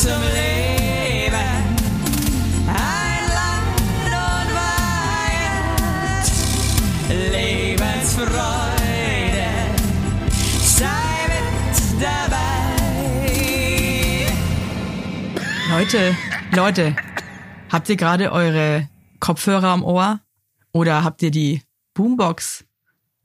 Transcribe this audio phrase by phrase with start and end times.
[0.00, 1.50] zum Leben.
[2.66, 4.50] Ein Land und
[5.36, 6.26] Weihend,
[7.32, 9.48] Lebensfreude,
[10.62, 12.38] sei mit dabei.
[15.70, 16.16] Leute,
[16.52, 16.96] Leute,
[17.70, 18.88] habt ihr gerade eure
[19.18, 20.20] Kopfhörer am Ohr?
[20.72, 21.60] Oder habt ihr die
[21.92, 22.64] Boombox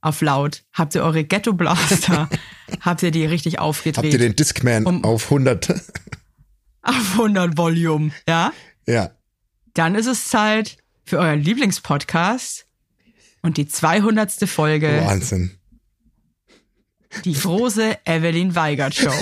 [0.01, 0.65] auf laut?
[0.73, 2.27] Habt ihr eure Ghetto Blaster?
[2.81, 4.03] habt ihr die richtig aufgedreht?
[4.03, 5.73] Habt ihr den Discman Um- auf 100?
[6.85, 8.53] Auf 100 Volume, ja?
[8.87, 9.11] ja.
[9.73, 12.65] Dann ist es Zeit für euren Lieblingspodcast
[13.41, 14.47] und die 200.
[14.47, 15.57] Folge, Wahnsinn.
[17.25, 19.11] die große Evelyn Weigert Show.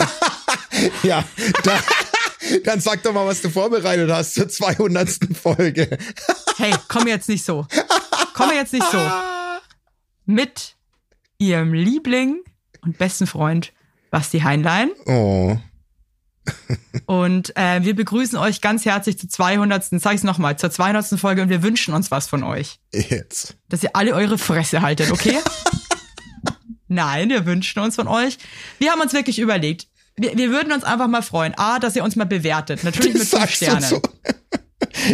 [1.04, 1.24] Ja,
[1.64, 1.80] da,
[2.66, 5.10] dann sag doch mal, was du vorbereitet hast zur 200.
[5.42, 5.98] Folge.
[6.58, 7.66] Hey, komm jetzt nicht so.
[8.36, 9.00] Komm jetzt nicht so.
[10.26, 10.76] Mit
[11.40, 12.42] ihrem Liebling
[12.82, 13.74] und besten Freund
[14.12, 14.92] Basti Heinlein.
[15.08, 15.58] Oh.
[17.06, 19.86] Und äh, wir begrüßen euch ganz herzlich zur 200.
[20.00, 21.20] Sag ich's nochmal, zur 200.
[21.20, 22.80] Folge und wir wünschen uns was von euch.
[22.94, 23.56] Jetzt.
[23.70, 25.38] Dass ihr alle eure Fresse haltet, okay?
[26.88, 28.38] Nein, wir wünschen uns von euch.
[28.78, 31.54] Wir haben uns wirklich überlegt, wir, wir würden uns einfach mal freuen.
[31.58, 32.84] A, dass ihr uns mal bewertet.
[32.84, 33.82] Natürlich mit fünf Sternen.
[33.82, 34.02] so.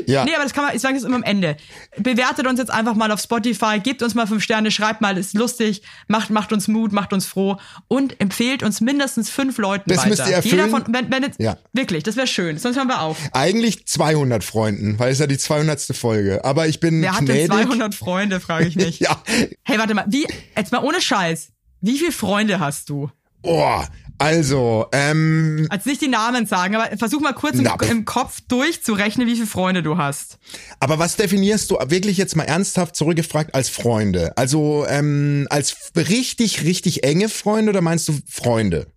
[0.08, 0.26] Ja.
[0.26, 1.58] Nee, aber das kann man, ich sage es immer am Ende.
[1.98, 5.34] Bewertet uns jetzt einfach mal auf Spotify, gebt uns mal fünf Sterne, schreibt mal, ist
[5.34, 10.00] lustig, macht, macht uns Mut, macht uns froh und empfehlt uns mindestens fünf Leuten Das
[10.00, 10.10] weiter.
[10.10, 10.56] müsst ihr erfüllen.
[10.56, 11.58] Jeder von, wenn, wenn jetzt, Ja.
[11.74, 13.18] wirklich, das wäre schön, sonst hören wir auf.
[13.34, 15.80] Eigentlich 200 Freunden, weil es ja die 200.
[15.94, 16.44] Folge.
[16.44, 17.52] Aber ich bin Wer hat denn gnädig.
[17.52, 19.00] 200 Freunde, frage ich mich.
[19.00, 19.22] Ja.
[19.64, 20.26] Hey, warte mal, wie,
[20.58, 21.50] jetzt mal ohne Scheiß,
[21.82, 23.10] wie viele Freunde hast du?
[23.44, 23.82] Oh,
[24.20, 28.40] also, ähm, Also nicht die Namen sagen, aber versuch mal kurz im, Na, im Kopf
[28.48, 30.38] durchzurechnen, wie viele Freunde du hast.
[30.80, 34.38] aber was definierst du wirklich jetzt mal ernsthaft zurückgefragt als Freunde?
[34.38, 38.88] Also, ähm, als richtig, richtig enge Freunde oder meinst du Freunde?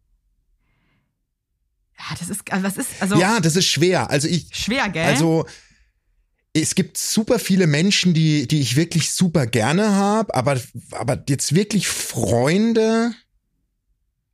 [1.98, 4.10] Ja, das ist, also was ist, also Ja, das ist schwer.
[4.10, 5.04] Also ich, schwer, gell?
[5.04, 5.46] Also
[6.52, 10.60] es gibt super viele Menschen, die, die ich wirklich super gerne habe, aber,
[10.90, 13.12] aber jetzt wirklich Freunde,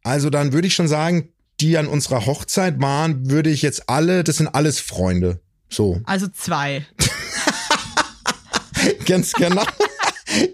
[0.09, 1.29] also dann würde ich schon sagen,
[1.61, 5.41] die an unserer Hochzeit waren, würde ich jetzt alle, das sind alles Freunde.
[5.69, 6.87] So, also zwei.
[9.07, 9.65] ganz genau.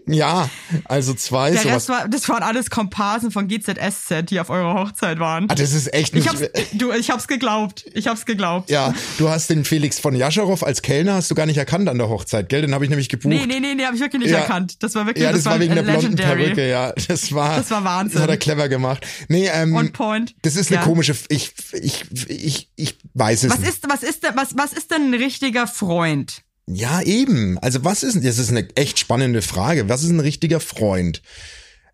[0.06, 0.48] Ja,
[0.84, 1.74] also zwei, Der sowas.
[1.74, 5.46] Rest war, das waren alles Komparsen von GZSZ, die auf eurer Hochzeit waren.
[5.50, 6.28] Ah, das ist echt Ich nicht.
[6.28, 6.42] hab's,
[6.72, 7.84] du, ich hab's geglaubt.
[7.94, 8.70] Ich hab's geglaubt.
[8.70, 11.98] ja, du hast den Felix von Jascharow als Kellner hast du gar nicht erkannt an
[11.98, 12.62] der Hochzeit, gell?
[12.62, 13.32] Den habe ich nämlich gebucht.
[13.32, 14.38] Nee, nee, nee, nee, hab ich wirklich nicht Ja.
[14.40, 14.82] erkannt.
[14.82, 16.16] Das war wirklich, Ja, das, war wegen der blonden.
[16.16, 16.92] Perücke, ja.
[17.08, 18.14] Das war, Das war Wahnsinn.
[18.14, 19.06] Das hat er clever gemacht.
[19.28, 20.34] Nee, ähm, On point.
[20.42, 20.84] das ist eine Ja.
[20.84, 23.68] komische, ich, ich, ich, ich weiß es Was nicht.
[23.68, 26.42] ist, was ist, denn- was, was ist denn ein richtiger Freund?
[26.66, 27.58] Ja, eben.
[27.58, 29.88] Also was ist, das ist eine echt spannende Frage.
[29.88, 31.22] Was ist ein richtiger Freund?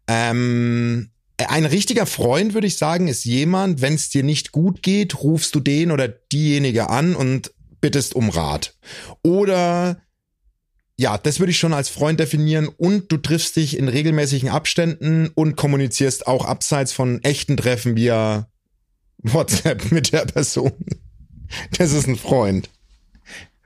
[0.06, 5.22] Ähm, ein richtiger Freund, würde ich sagen, ist jemand, wenn es dir nicht gut geht,
[5.22, 8.74] rufst du den oder diejenige an und bittest um Rat.
[9.22, 10.02] Oder
[10.96, 15.30] ja, das würde ich schon als Freund definieren und du triffst dich in regelmäßigen Abständen
[15.34, 18.50] und kommunizierst auch abseits von echten Treffen via
[19.16, 20.72] WhatsApp mit der Person.
[21.78, 22.68] Das ist ein Freund.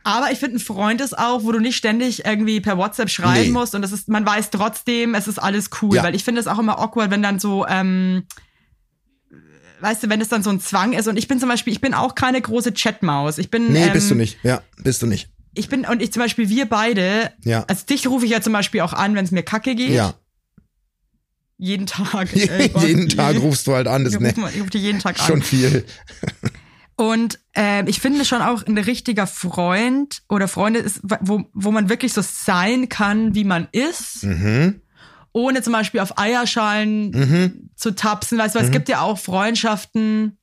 [0.07, 3.47] Aber ich finde, ein Freund ist auch, wo du nicht ständig irgendwie per WhatsApp schreiben
[3.47, 3.51] Nee.
[3.53, 5.97] musst und es ist, man weiß trotzdem, es ist alles cool.
[5.97, 6.03] Ja.
[6.03, 8.25] Weil ich finde es auch immer awkward, wenn dann so, ähm,
[9.81, 11.09] weißt du, wenn es dann so ein Zwang ist.
[11.09, 13.39] Und ich bin zum Beispiel, ich bin auch keine große Chatmaus.
[13.39, 14.39] Ich bin, Nee, ähm, bist du nicht.
[14.43, 15.31] Ja, bist du nicht.
[15.55, 17.65] Ich bin, und ich zum Beispiel, wir beide, Ja.
[17.67, 19.91] also dich rufe ich ja zum Beispiel auch an, wenn es mir kacke geht.
[19.91, 20.15] Ja.
[21.57, 22.29] Jeden Tag.
[22.37, 24.83] Äh, jeden Tag rufst du halt an, das ich ist rufe ne, ich ruf dich
[24.83, 25.27] jeden Tag an.
[25.27, 25.85] schon viel.
[26.97, 31.89] Und äh, ich finde schon auch ein richtiger Freund oder Freunde ist, wo, wo man
[31.89, 34.81] wirklich so sein kann, wie man ist, Mhm.
[35.33, 38.39] ohne zum Beispiel auf Eierschalen zu tapsen.
[38.39, 40.39] Weißt du, weil es gibt ja auch Freundschaften,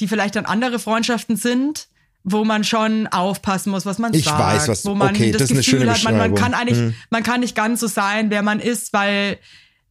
[0.00, 1.88] die vielleicht dann andere Freundschaften sind,
[2.22, 5.48] wo man schon aufpassen muss, was man Ich sagt, weiß, was- wo man okay, das,
[5.48, 6.94] das Gefühl hat, man, man kann eigentlich, Mhm.
[7.10, 9.38] man kann nicht ganz so sein, wer man ist, weil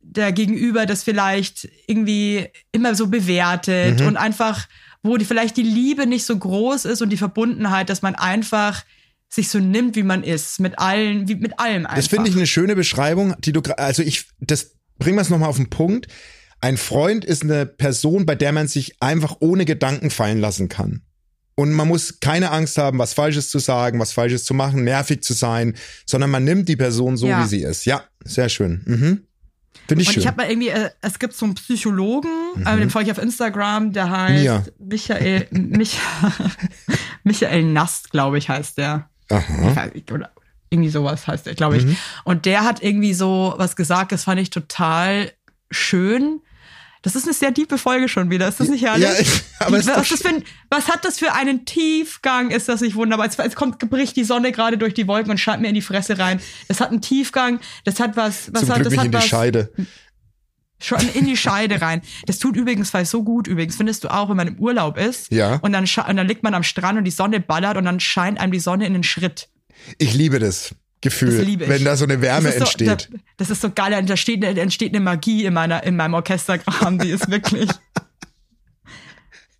[0.02, 4.08] der Gegenüber das vielleicht irgendwie immer so bewertet Mhm.
[4.08, 4.68] und einfach,
[5.04, 8.84] wo die vielleicht die Liebe nicht so groß ist und die Verbundenheit, dass man einfach
[9.30, 11.96] sich so nimmt, wie man ist, mit allen, wie mit allem einfach.
[11.98, 15.38] Das finde ich eine schöne Beschreibung, die du also ich das bringen wir es noch
[15.38, 16.08] mal auf den Punkt.
[16.60, 21.04] Ein Freund ist eine Person, bei der man sich einfach ohne Gedanken fallen lassen kann.
[21.56, 25.24] Und man muss keine Angst haben, was Falsches zu sagen, was Falsches zu machen, nervig
[25.24, 27.44] zu sein, sondern man nimmt die Person so, Ja.
[27.44, 27.86] wie sie ist.
[27.86, 28.82] Ja, sehr schön.
[28.86, 29.27] Mhm.
[29.88, 30.22] Finde ich Und schön.
[30.22, 32.30] ich habe mal irgendwie, äh, es gibt so einen Psychologen,
[32.66, 34.42] äh, den folge ich auf Instagram, der heißt Mhm.
[34.44, 34.64] Mia.
[34.80, 35.98] Michael, Mich,
[37.24, 39.10] Michael Nast, glaube ich, heißt der.
[39.30, 39.88] Aha.
[39.94, 40.32] Ich Oder
[40.70, 41.86] irgendwie sowas heißt der, glaube ich.
[41.86, 41.96] Mhm.
[42.26, 45.32] Und der hat irgendwie so was gesagt, das fand ich total
[45.72, 46.42] schön.
[47.08, 48.48] Das ist eine sehr tiefe Folge schon wieder.
[48.50, 49.08] Ist das nicht herrlich?
[49.08, 52.50] Ja, ich- aber Die- was, ein, was hat das für einen Tiefgang?
[52.52, 53.26] Ist das nicht wunderbar?
[53.28, 55.82] Es, es kommt, bricht die Sonne gerade durch die Wolken und scheint mir in die
[55.82, 56.42] Fresse rein.
[56.68, 57.60] Das hat einen Tiefgang.
[57.86, 58.52] Das hat was.
[58.54, 59.70] was Zum hat, Glück das nicht hat in die Scheide.
[60.80, 62.02] Schon in die Scheide rein.
[62.28, 63.78] Das tut übrigens weil so gut übrigens.
[63.78, 65.56] Findest du auch, wenn man im Urlaub ist Ja.
[65.64, 68.40] und dann, und dann liegt man am Strand und die Sonne ballert und dann scheint
[68.40, 69.50] einem die Sonne in den Schritt.
[69.98, 73.02] Ich liebe das Gefühl, wenn da so eine Wärme das ist entsteht.
[73.02, 74.04] So, da, das ist so geil.
[74.04, 76.98] Da steht, entsteht eine Magie in meiner, in meinem Orchesterkram.
[76.98, 77.70] Die ist wirklich.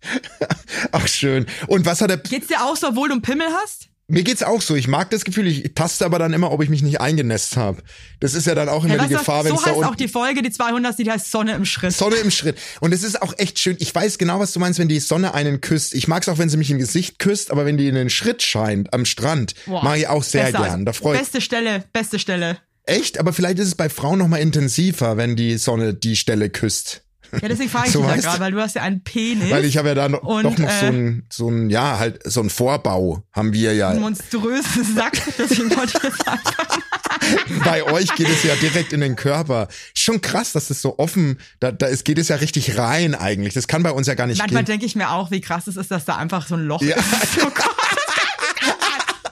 [0.92, 1.46] Ach schön.
[1.66, 2.16] Und was hat er?
[2.16, 3.88] Geht's dir auch so, obwohl du einen Pimmel hast?
[4.10, 4.74] Mir geht's auch so.
[4.74, 5.46] Ich mag das Gefühl.
[5.46, 7.82] Ich taste aber dann immer, ob ich mich nicht eingenässt habe.
[8.20, 9.94] Das ist ja dann auch immer Hey, die Gefahr, wenn es so da heißt auch
[9.96, 11.92] die Folge, die 200, die heißt Sonne im Schritt.
[11.92, 12.56] Sonne im Schritt.
[12.80, 13.76] Und es ist auch echt schön.
[13.80, 15.92] Ich weiß genau, was du meinst, wenn die Sonne einen küsst.
[15.94, 18.42] Ich mag's auch, wenn sie mich im Gesicht küsst, aber wenn die in den Schritt
[18.42, 20.64] scheint am Strand, Boah, mag ich auch sehr besser.
[20.64, 20.86] gern.
[20.86, 22.56] Da freue ich Beste Stelle, beste Stelle.
[22.84, 23.18] echt.
[23.18, 27.02] Aber vielleicht ist es bei Frauen noch mal intensiver, wenn die Sonne die Stelle küsst.
[27.42, 29.50] Ja, deswegen frage ich So dich ja gerade, weil du hast ja einen Penis.
[29.50, 31.98] Weil ich habe ja da noch, Und, doch noch so äh, ein, so ein, ja,
[31.98, 33.90] halt, so ein Vorbau haben wir ja.
[33.90, 36.78] einen monströsen Sack, deswegen wollte ich jetzt einfach.
[37.64, 39.68] Bei euch geht es ja direkt in den Körper.
[39.92, 43.54] Schon krass, dass das so offen, da, da ist, geht es ja richtig rein eigentlich.
[43.54, 44.72] Das kann bei uns ja gar nicht Manchmal gehen.
[44.72, 46.96] denke ich mir auch, wie krass es ist, dass da einfach so ein Loch Ja.
[46.96, 47.04] ist.
[47.42, 47.66] Oh Gott.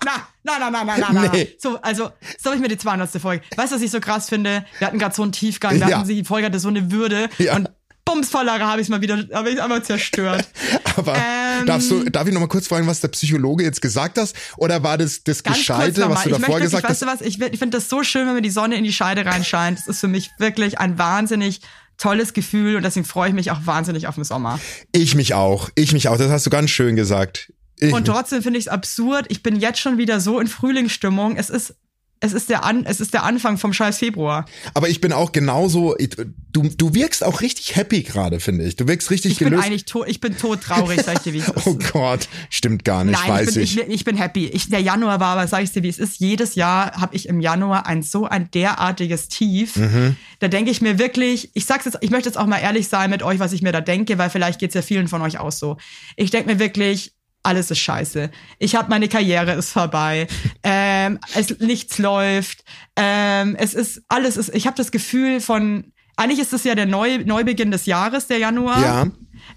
[0.04, 0.12] Na,
[0.44, 1.28] na, na, na, na, na, na.
[1.32, 1.56] Nee.
[1.58, 3.10] So, also, so habe ich mir die 200.
[3.20, 3.42] Folge.
[3.56, 4.64] Weißt du, was ich so krass finde?
[4.78, 5.96] Wir hatten gerade so einen Tiefgang, wir Ja.
[5.98, 7.56] hatten sie, die Folge hatte so eine Würde Ja.
[7.56, 7.68] und
[8.06, 10.48] bums voll habe ich mal wieder, habe ich einfach zerstört.
[10.96, 14.16] Aber Ähm, darfst du, darf ich noch mal kurz fragen, was der Psychologe jetzt gesagt
[14.16, 14.32] hat?
[14.56, 17.02] Oder war das das Gescheite, was du ich davor gesagt ich, hast?
[17.02, 18.92] weißt du was, ich, ich finde das so schön, wenn mir die Sonne in die
[18.92, 19.78] Scheide reinscheint.
[19.78, 21.60] Das ist für mich wirklich ein wahnsinnig
[21.98, 24.60] tolles Gefühl und deswegen freue ich mich auch wahnsinnig auf den Sommer.
[24.92, 25.68] Ich mich auch.
[25.74, 26.16] Ich mich auch.
[26.16, 27.52] Das hast du ganz schön gesagt.
[27.78, 29.26] Ich Und trotzdem finde ich es absurd.
[29.28, 31.36] Ich bin jetzt schon wieder so in Frühlingsstimmung.
[31.36, 31.74] Es ist,
[32.20, 34.46] es ist der An, es ist der Anfang vom scheiß Februar.
[34.74, 35.96] aber ich bin auch genauso.
[35.98, 36.10] ich-
[36.52, 38.76] Du, du wirkst auch richtig happy gerade, finde ich.
[38.76, 39.66] Du wirkst richtig Ich bin gelöst.
[39.66, 41.66] eigentlich tot, ich bin todtraurig, sag ich dir, wie es ist.
[41.66, 43.76] oh Gott, stimmt gar nicht, Nein, weiß ich ich.
[43.76, 44.46] bin, ich, ich bin happy.
[44.46, 46.18] Ich, der Januar war, aber sag ich dir, wie es ist.
[46.18, 49.76] Jedes Jahr habe ich im Januar ein so ein derartiges Tief.
[49.76, 50.16] Mhm.
[50.38, 53.10] Da denke ich mir wirklich, ich sag's jetzt, ich möchte jetzt auch mal ehrlich sein
[53.10, 55.52] mit euch, was ich mir da denke, weil vielleicht geht's ja vielen von euch auch
[55.52, 55.76] so.
[56.16, 57.12] Ich denke mir wirklich,
[57.46, 58.30] alles ist scheiße.
[58.58, 60.26] Ich habe meine Karriere ist vorbei.
[60.62, 62.64] Ähm, es nichts läuft.
[62.96, 64.54] Ähm, es ist alles ist.
[64.54, 68.38] Ich habe das Gefühl von eigentlich ist es ja der Neu, Neubeginn des Jahres, der
[68.38, 68.82] Januar.
[68.82, 69.06] Ja.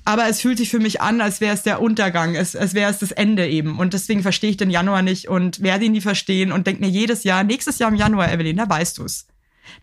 [0.05, 2.91] Aber es fühlt sich für mich an, als wäre es der Untergang, als, als wäre
[2.91, 3.79] es das Ende eben.
[3.79, 6.89] Und deswegen verstehe ich den Januar nicht und werde ihn nie verstehen und denke mir
[6.89, 9.25] jedes Jahr, nächstes Jahr im Januar, Evelyn, da weißt du's.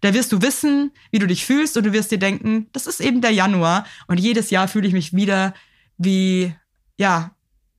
[0.01, 3.01] Da wirst du wissen, wie du dich fühlst und du wirst dir denken, das ist
[3.01, 3.87] eben der Januar.
[4.07, 5.55] Und jedes Jahr fühle ich mich wieder
[5.97, 6.55] wie,
[6.99, 7.36] ja,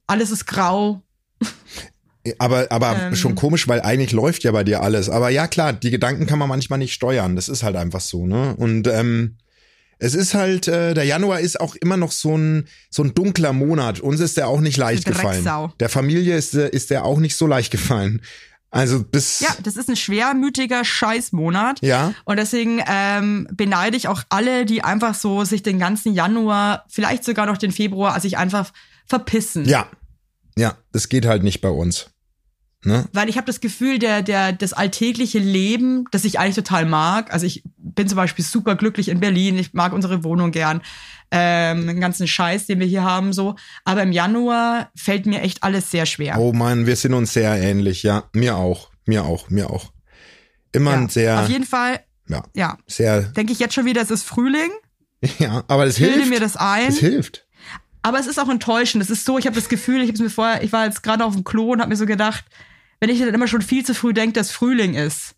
[0.07, 1.01] alles ist grau.
[2.39, 3.15] Aber, aber Ähm.
[3.15, 5.09] schon komisch, weil eigentlich läuft ja bei dir alles.
[5.09, 7.35] Aber ja, klar, die Gedanken kann man manchmal nicht steuern.
[7.37, 8.53] Das ist halt einfach so, ne?
[8.57, 9.37] Und ähm,
[9.97, 13.53] es ist halt, äh, der Januar ist auch immer noch so ein, so ein dunkler
[13.53, 14.01] Monat.
[14.01, 15.47] Uns ist der auch nicht leicht gefallen.
[15.79, 18.21] Der Familie ist, der- ist der auch nicht so leicht gefallen.
[18.69, 19.39] Also bis.
[19.39, 21.79] Ja, das ist ein schwermütiger Scheißmonat.
[21.81, 22.13] Ja.
[22.25, 27.23] Und deswegen ähm, beneide ich auch alle, die einfach so sich den ganzen Januar, vielleicht
[27.23, 28.73] sogar noch den Februar, sich einfach
[29.07, 29.65] verpissen.
[29.65, 29.89] Ja.
[30.57, 32.09] Ja, das geht halt nicht bei uns.
[32.83, 33.05] Ne?
[33.11, 37.33] Weil ich habe das Gefühl, der, der, das alltägliche Leben, das ich eigentlich total mag.
[37.33, 39.57] Also ich bin zum Beispiel super glücklich in Berlin.
[39.57, 40.81] Ich mag unsere Wohnung gern.
[41.29, 43.55] Ähm, den ganzen Scheiß, den wir hier haben, so.
[43.83, 46.37] Aber im Januar fällt mir echt alles sehr schwer.
[46.39, 48.03] Oh Mann, wir sind uns sehr ähnlich.
[48.03, 48.89] Ja, mir auch.
[49.05, 49.49] Mir auch.
[49.49, 49.91] Mir auch.
[50.71, 50.97] Immer ja.
[50.97, 54.23] ein sehr, Auf jeden Fall, ja, ja, sehr, denke ich jetzt schon wieder, es ist
[54.23, 54.69] Frühling.
[55.39, 56.29] ja, aber das Bilde hilft.
[56.29, 56.87] mir das ein.
[56.87, 57.46] Das hilft.
[58.07, 59.03] Aber es ist auch enttäuschend.
[59.03, 61.25] Es ist so, ich habe das Gefühl, ich habe mir vorher, ich war jetzt gerade
[61.25, 62.45] auf dem Klo und habe mir so gedacht,
[63.01, 65.35] wenn ich dann immer schon viel zu früh denke, dass Frühling ist.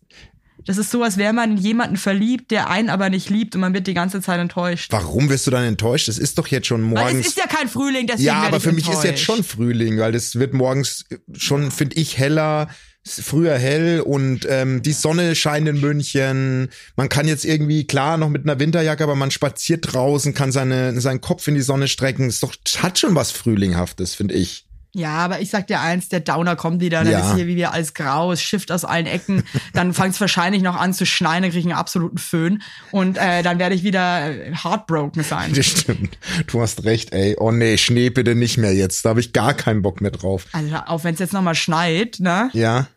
[0.66, 3.60] Das ist so, als wäre man in jemanden verliebt, der einen aber nicht liebt und
[3.60, 4.92] man wird die ganze Zeit enttäuscht.
[4.92, 6.08] Warum wirst du dann enttäuscht?
[6.08, 7.26] Es ist doch jetzt schon Weil morgens.
[7.26, 10.12] es ist ja kein Frühling, deswegen Ja, aber für mich ist jetzt schon Frühling, weil
[10.12, 12.68] das wird morgens schon, finde ich, heller,
[13.12, 16.68] früher hell und ähm, die Sonne scheint in München.
[16.96, 21.00] Man kann jetzt irgendwie, klar, noch mit einer Winterjacke, aber man spaziert draußen, kann seine,
[21.00, 22.28] seinen Kopf in die Sonne strecken.
[22.28, 24.66] Ist doch, hat schon was Frühlinghaftes, finde ich.
[24.92, 27.20] Ja, aber ich sag dir eins, der Downer kommt wieder, dann Ja.
[27.30, 30.62] ist hier wie wir alles grau, es schifft aus allen Ecken, dann fängt es wahrscheinlich
[30.62, 33.84] noch an zu schneien, dann krieg ich einen absoluten Föhn und äh, dann werde ich
[33.84, 35.52] wieder äh, heartbroken sein.
[35.54, 36.18] Das stimmt.
[36.48, 37.36] Du hast recht, ey.
[37.38, 39.04] Oh nee, Schnee bitte nicht mehr jetzt.
[39.04, 40.46] Da habe ich gar keinen Bock mehr drauf.
[40.50, 42.50] Also auch wenn es jetzt nochmal schneit, ne?
[42.52, 42.88] Ja.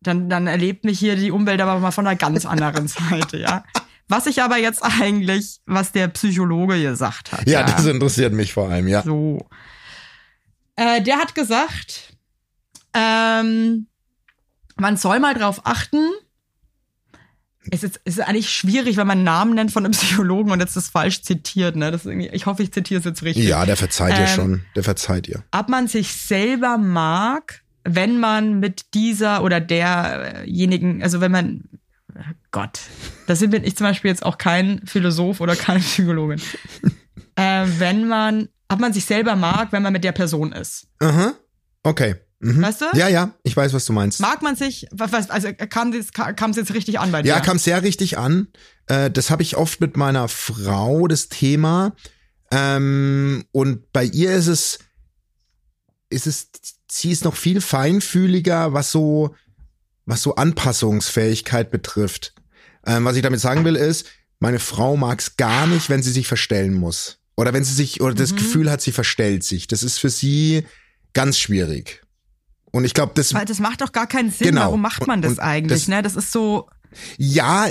[0.00, 3.64] Dann, dann erlebt mich hier die Umwelt aber mal von einer ganz anderen Seite, ja.
[4.08, 7.46] Was ich aber jetzt eigentlich, was der Psychologe gesagt hat.
[7.48, 9.02] Ja, das interessiert mich vor allem, ja.
[9.02, 9.46] So.
[10.76, 12.14] Äh, der hat gesagt,
[12.94, 13.86] ähm,
[14.76, 16.00] man soll mal drauf achten,
[17.70, 20.58] Es ist, es ist eigentlich schwierig, wenn man einen Namen nennt von einem Psychologen und
[20.60, 21.76] jetzt das falsch zitiert.
[21.76, 21.90] Ne?
[21.92, 23.46] Das ist irgendwie, ich hoffe, ich zitiere es jetzt richtig.
[23.46, 24.64] Ja, der verzeiht ihr Ähm, schon.
[24.74, 25.44] Der verzeiht ihr.
[25.52, 31.64] Ob man sich selber mag, wenn man mit dieser oder derjenigen, also wenn man,
[32.50, 32.80] Gott,
[33.26, 36.40] da bin ich zum Beispiel jetzt auch kein Philosoph oder keine Psychologin.
[37.36, 40.88] äh, wenn man, ob man sich selber mag, wenn man mit der Person ist.
[41.00, 41.34] Aha.
[41.82, 42.16] Okay.
[42.40, 42.62] Mhm.
[42.62, 42.86] Weißt du?
[42.94, 44.20] Ja, ja, ich weiß, was du meinst.
[44.20, 47.28] Mag man sich, was, also kam es kam jetzt richtig an bei dir?
[47.28, 48.48] Ja, kam sehr richtig an.
[48.86, 51.94] Äh, das habe ich oft mit meiner Frau, das Thema.
[52.50, 54.78] Ähm, und bei ihr ist es,
[56.10, 56.48] ist es,
[56.90, 59.34] sie ist noch viel feinfühliger, was so,
[60.06, 62.34] was so Anpassungsfähigkeit betrifft.
[62.86, 64.06] Ähm, was ich damit sagen will ist,
[64.38, 67.18] meine Frau mag es gar nicht, wenn sie sich verstellen muss.
[67.36, 68.18] Oder wenn sie sich, oder Mhm.
[68.18, 69.66] das Gefühl hat, sie verstellt sich.
[69.68, 70.66] Das ist für sie
[71.12, 72.02] ganz schwierig.
[72.72, 74.48] Und ich glaube, das, Weil das macht doch gar keinen Sinn.
[74.48, 74.62] Genau.
[74.62, 75.80] Warum macht man Und- das und eigentlich?
[75.82, 76.02] das- ne?
[76.02, 76.68] Das ist so,
[77.18, 77.68] ja,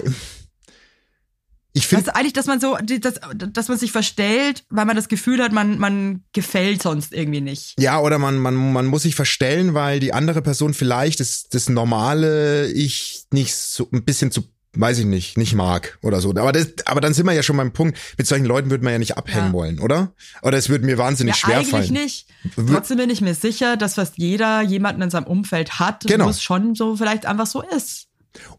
[1.79, 5.07] ich finde, du, eigentlich, dass man so, dass, dass man sich verstellt, weil man das
[5.07, 7.73] Gefühl hat, man, man gefällt sonst irgendwie nicht.
[7.79, 11.69] Ja, oder man, man, man muss sich verstellen, weil die andere Person vielleicht das, das
[11.69, 14.43] normale Ich nicht so ein bisschen zu,
[14.73, 16.31] weiß ich nicht, nicht mag oder so.
[16.31, 18.93] Aber, das, aber dann sind wir ja schon beim Punkt, mit solchen Leuten würde man
[18.93, 19.53] ja nicht abhängen Ja.
[19.53, 20.13] wollen, oder?
[20.41, 21.93] Oder es würde mir wahnsinnig ja, schwer eigentlich fallen.
[21.93, 22.27] nicht.
[22.67, 26.25] Trotzdem bin ich mir sicher, dass fast jeder jemanden in seinem Umfeld hat, Genau.
[26.25, 28.07] wo es schon so vielleicht einfach so ist.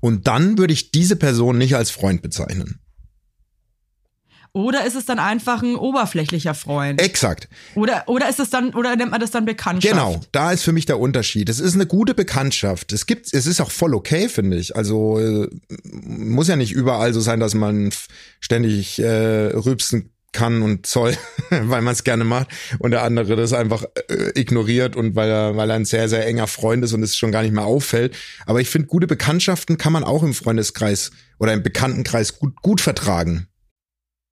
[0.01, 2.81] Und dann würde ich diese Person nicht als Freund bezeichnen.
[4.53, 7.01] Oder ist es dann einfach ein oberflächlicher Freund?
[7.01, 7.49] Exakt.
[7.77, 9.93] Oder, oder ist es dann, oder nennt man das dann Bekanntschaft?
[9.93, 11.49] Genau, da ist für mich der Unterschied.
[11.49, 12.93] Es ist eine gute Bekanntschaft.
[12.93, 14.75] Es gibt, es ist auch voll okay, finde ich.
[14.75, 15.49] Also äh,
[15.85, 17.91] muss ja nicht überall so sein, dass man
[18.41, 21.17] ständig äh, rübsen kann und soll,
[21.51, 25.57] weil man es gerne macht und der andere das einfach äh, ignoriert und weil er,
[25.57, 28.17] weil er ein sehr, sehr enger Freund ist und es schon gar nicht mehr auffällt.
[28.47, 32.81] Aber ich finde, gute Bekanntschaften kann man auch im Freundeskreis oder im Bekanntenkreis gut, gut
[32.81, 33.47] vertragen.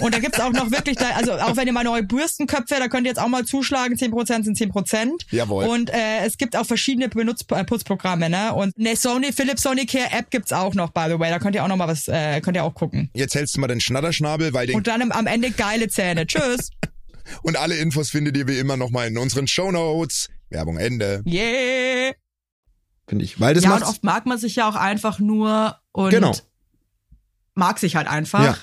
[0.00, 2.88] Und da gibt's auch noch wirklich, da, also auch wenn ihr mal neue Bürstenköpfe, da
[2.88, 5.10] könnt ihr jetzt auch mal zuschlagen, 10% sind 10%.
[5.30, 5.66] Jawohl.
[5.66, 8.54] Und äh, es gibt auch verschiedene Benutz äh, Putzprogramme, ne?
[8.54, 11.30] Und eine Sony, Philips Sonicare App gibt's auch noch, by the way.
[11.30, 13.10] Da könnt ihr auch noch mal was, äh, könnt ihr auch gucken.
[13.14, 16.26] jetzt hältst du mal den Schnatterschnabel, weil den Und dann am- Ende geile Zähne.
[16.26, 16.70] Tschüss.
[17.42, 20.28] Und alle Infos findet ihr wie immer nochmal in unseren Shownotes.
[20.50, 21.22] Werbung Ende.
[21.26, 22.12] Yeah.
[23.06, 23.38] Finde ich.
[23.40, 23.88] Weil das ja, und macht.
[23.90, 26.34] oft mag man sich ja auch einfach nur und Genau.
[27.54, 28.42] mag sich halt einfach.
[28.44, 28.56] Ja.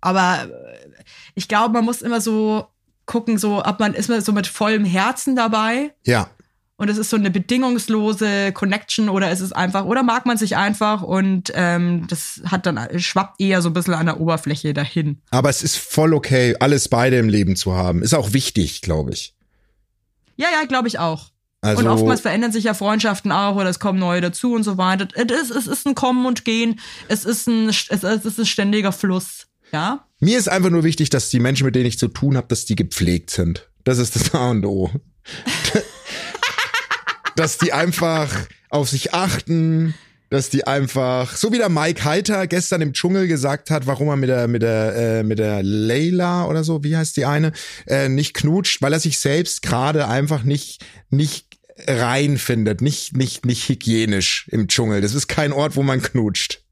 [0.00, 0.88] Aber äh,
[1.34, 2.66] ich glaube, man muss immer so
[3.06, 6.30] gucken, so, ob man ist man so mit vollem Herzen dabei Ja.
[6.76, 10.56] und es ist so eine bedingungslose Connection oder ist es einfach, oder mag man sich
[10.56, 15.20] einfach und ähm, das hat dann schwappt eher so ein bisschen an der Oberfläche dahin.
[15.30, 18.02] Aber es ist voll okay, alles beide im Leben zu haben.
[18.02, 19.34] Ist auch wichtig, glaube ich.
[20.36, 21.30] Ja, ja, glaube ich auch.
[21.62, 24.78] Also, und oftmals verändern sich ja Freundschaften auch oder es kommen neue dazu und so
[24.78, 25.08] weiter.
[25.14, 26.80] Es ist, es ist ein Kommen und Gehen.
[27.08, 29.48] Es ist ein, es ist, es ist ein ständiger Fluss.
[29.72, 30.06] Ja?
[30.20, 32.66] mir ist einfach nur wichtig, dass die Menschen, mit denen ich zu tun habe, dass
[32.66, 33.68] die gepflegt sind.
[33.84, 34.90] Das ist das A und O.
[37.36, 38.30] dass die einfach
[38.68, 39.94] auf sich achten,
[40.28, 44.16] dass die einfach, so wie der Mike Heiter gestern im Dschungel gesagt hat, warum er
[44.16, 47.52] mit der mit der äh, mit der Leila oder so, wie heißt die eine,
[47.86, 51.49] äh, nicht knutscht, weil er sich selbst gerade einfach nicht nicht
[51.86, 55.00] rein findet, nicht, nicht, nicht hygienisch im Dschungel.
[55.00, 56.62] Das ist kein Ort, wo man knutscht.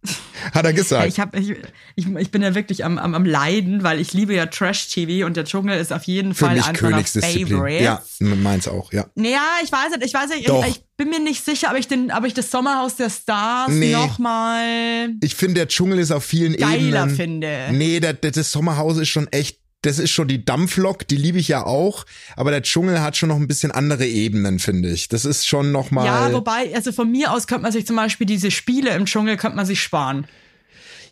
[0.55, 1.09] Hat er Ja, gesagt.
[1.09, 1.51] ich, hab, ich,
[1.97, 5.37] ich, ich bin ja wirklich am, am, am Leiden, weil ich liebe ja Trash-TV und
[5.37, 7.47] der Dschungel ist auf jeden Für Fall mich meiner Königsdisziplin.
[7.49, 7.83] Favorites.
[7.85, 9.07] Ja, meins auch, ja.
[9.17, 11.89] Naja, ich weiß nicht, ich weiß nicht, ich, ich bin mir nicht sicher, ob ich,
[11.89, 13.93] den, ob ich das Sommerhaus der Stars Nee.
[13.93, 17.11] nochmal Ich finde, der Dschungel ist auf vielen geiler Ebenen.
[17.17, 17.69] finde.
[17.73, 21.39] Nee, der, der, das Sommerhaus ist schon echt, das ist schon die Dampflok, die liebe
[21.39, 22.05] ich ja auch,
[22.37, 25.09] aber der Dschungel hat schon noch ein bisschen andere Ebenen, finde ich.
[25.09, 27.97] Das ist schon noch mal Ja, wobei, also von mir aus könnte man sich zum
[27.97, 30.27] Beispiel diese Spiele im Dschungel könnte man sich sparen.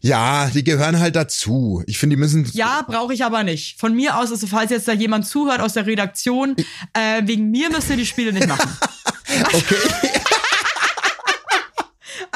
[0.01, 1.83] Ja, die gehören halt dazu.
[1.87, 3.79] Ich finde, die müssen Ja, brauche ich aber nicht.
[3.81, 6.55] Von mir aus, also falls jetzt da jemand zuhört aus der Redaktion,
[6.93, 8.71] äh, wegen mir müsst ihr die Spiele nicht machen.
[9.53, 9.77] Okay.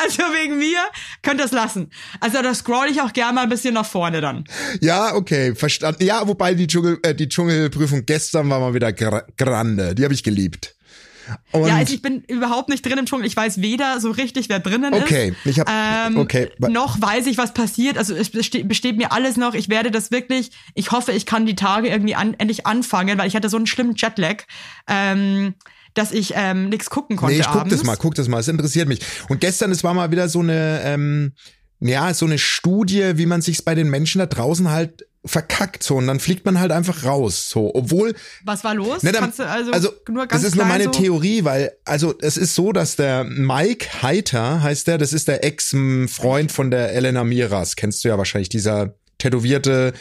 [0.02, 0.78] Also wegen mir
[1.22, 1.90] könnt ihr es lassen.
[2.20, 4.44] Also da scroll ich auch gerne mal ein bisschen nach vorne dann.
[4.80, 6.04] Ja, okay, verstanden.
[6.04, 9.94] Ja, wobei die Dschungel, äh, die Dschungelprüfung gestern war mal wieder gra grande.
[9.94, 10.74] Die habe ich geliebt.
[11.52, 13.24] Und ja, also ich bin überhaupt nicht drin im Dschungel.
[13.26, 15.46] Ich weiß weder so richtig, wer drinnen Okay, ist.
[15.46, 17.98] ich hab- ähm, okay, Noch weiß ich, was passiert.
[17.98, 19.54] Also es besteht, besteht mir alles noch.
[19.54, 23.28] Ich werde das wirklich, ich hoffe, ich kann die Tage irgendwie an, endlich anfangen, weil
[23.28, 24.42] ich hatte so einen schlimmen Jetlag,
[24.88, 25.54] ähm,
[25.94, 27.74] dass ich ähm, nichts gucken konnte nee, ich guck abends.
[27.74, 28.40] das mal, guck das mal.
[28.40, 29.00] Es interessiert mich.
[29.28, 31.32] Und gestern, es war mal wieder so eine, ähm,
[31.80, 35.96] ja, so eine Studie, wie man sich's bei den Menschen da draußen halt verkackt so
[35.96, 39.02] und dann fliegt man halt einfach raus so obwohl Was war los?
[39.02, 39.30] Ne, dann-
[39.70, 40.90] also, ganz das ist nur meine so?
[40.92, 45.44] Theorie, weil also es ist so, dass der Mike Heiter heißt der, das ist der
[45.44, 49.92] Ex-Freund von der Elena Miras, kennst du ja wahrscheinlich, dieser tätowierte,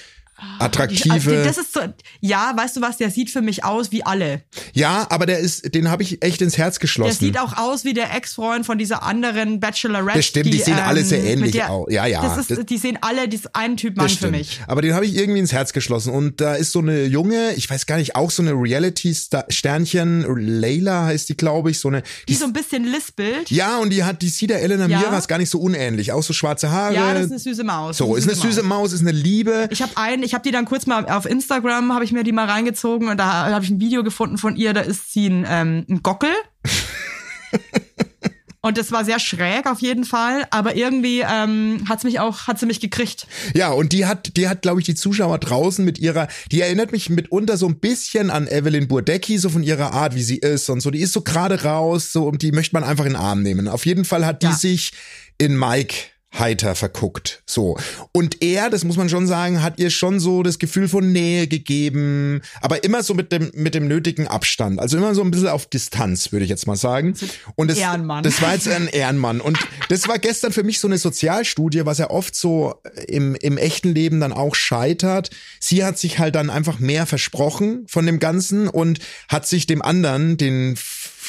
[0.59, 1.13] attraktive.
[1.13, 1.81] Also, das ist so,
[2.21, 4.41] ja, weißt du was, der sieht für mich aus wie alle.
[4.73, 7.19] ja, aber der ist, den habe ich echt ins Herz Der geschlossen.
[7.19, 10.17] sieht auch aus wie der Ex-Freund von dieser anderen Bachelorette.
[10.19, 11.87] Das stimmt, die sehen alle sehr mit ähnlich aus.
[11.91, 14.59] Ja, ja, Das ist, die sehen alle, die ist ein Typ Mann für mich.
[14.67, 16.11] Aber den habe ich irgendwie ins Herz geschlossen.
[16.13, 20.25] Und da ist so eine junge, ich weiß gar nicht, auch so eine Reality-Sternchen,
[20.59, 22.03] Layla heißt die, glaube ich, so eine.
[22.27, 23.49] Die so ein bisschen lispelt.
[23.51, 24.99] ja, und die hat, die sieht der Elena Ja.
[24.99, 26.11] Miras gar nicht so unähnlich.
[26.11, 26.93] Auch so schwarze Haare.
[26.95, 27.97] Ja, das ist eine süße Maus.
[27.97, 29.67] so, ist eine süße Maus, ist eine Liebe.
[29.71, 32.31] Ich habe einen, ich habe die dann kurz mal auf Instagram, habe ich mir die
[32.31, 35.43] mal reingezogen und da habe ich ein Video gefunden von ihr, da ist sie ein,
[35.49, 36.29] ähm, ein Gockel.
[38.61, 42.59] und das war sehr schräg auf jeden Fall, aber irgendwie ähm, hat's mich auch, hat
[42.59, 43.25] sie mich gekriegt.
[43.55, 46.91] Ja, und die hat, die hat, glaube ich, die Zuschauer draußen mit ihrer, die erinnert
[46.91, 50.69] mich mitunter so ein bisschen an Evelyn Burdecki, so von ihrer Art, wie sie ist
[50.69, 50.91] und so.
[50.91, 53.67] Die ist so gerade raus, so, und die möchte man einfach in den Arm nehmen.
[53.67, 54.53] Auf jeden Fall hat die Ja.
[54.53, 54.91] sich
[55.39, 55.95] in Mike
[56.37, 57.41] heiter verguckt.
[57.45, 57.77] So.
[58.11, 61.47] Und er, das muss man schon sagen, hat ihr schon so das Gefühl von Nähe
[61.47, 64.79] gegeben, aber immer so mit dem, mit dem nötigen Abstand.
[64.79, 67.15] Also immer so ein bisschen auf Distanz, würde ich jetzt mal sagen.
[67.55, 68.23] Und das, Ehrenmann.
[68.23, 69.41] das war jetzt ein Ehrenmann.
[69.41, 69.57] Und
[69.89, 72.75] das war gestern für mich so eine Sozialstudie, was ja oft so
[73.07, 75.31] im, im echten Leben dann auch scheitert.
[75.59, 79.81] Sie hat sich halt dann einfach mehr versprochen von dem Ganzen und hat sich dem
[79.81, 80.75] anderen, den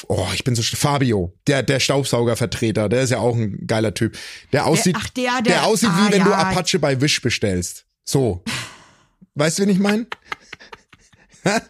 [0.09, 4.17] Oh, ich bin so Fabio, der der Staubsaugervertreter, der ist ja auch ein geiler Typ.
[4.53, 6.37] Der aussieht, ach, der, der- aussieht wie ah, wenn du ja.
[6.37, 7.87] Apache bei Wish bestellst.
[8.05, 8.45] So.
[9.35, 10.07] Weißt du, wen ich meine?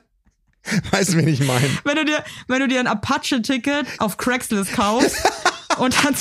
[0.91, 1.69] weißt du, wen ich meine?
[1.85, 5.17] Wenn du dir, wenn du dir ein Apache-Ticket auf Craigslist kaufst
[5.79, 6.15] und dann,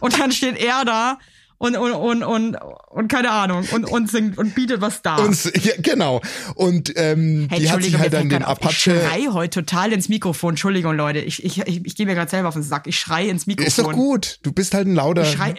[0.00, 1.18] und dann steht er da
[1.60, 2.56] und, und, und, und,
[2.88, 5.16] und keine Ahnung und, und singt und bietet was da.
[5.16, 6.22] Und, ja, genau.
[6.54, 8.98] Und ähm, Hey, die hat sich halt dann den auf, Ich Apache.
[8.98, 10.50] schrei heute total ins Mikrofon.
[10.54, 11.18] Entschuldigung, Leute.
[11.18, 12.86] Ich, ich, ich, ich gehe mir gerade selber auf den Sack.
[12.86, 13.66] Ich schrei ins Mikrofon.
[13.68, 14.38] Ist doch gut.
[14.42, 15.22] Du bist halt ein lauter.
[15.22, 15.54] Ich schrei.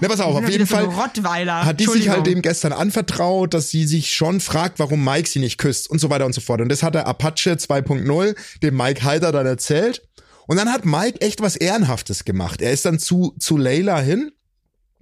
[0.00, 1.64] Na, pass auf, auf jeden so Fall Rottweiler.
[1.64, 5.40] hat die sich halt dem gestern anvertraut, dass sie sich schon fragt, warum Mike sie
[5.40, 6.60] nicht küsst und so weiter und so fort.
[6.60, 10.06] Und das hat der Apache 2.0 dem Mike Heider dann erzählt.
[10.46, 12.62] Und dann hat Mike echt was Ehrenhaftes gemacht.
[12.62, 14.30] Er ist dann zu, zu Layla hin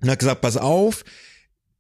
[0.03, 1.05] und hat gesagt, pass auf,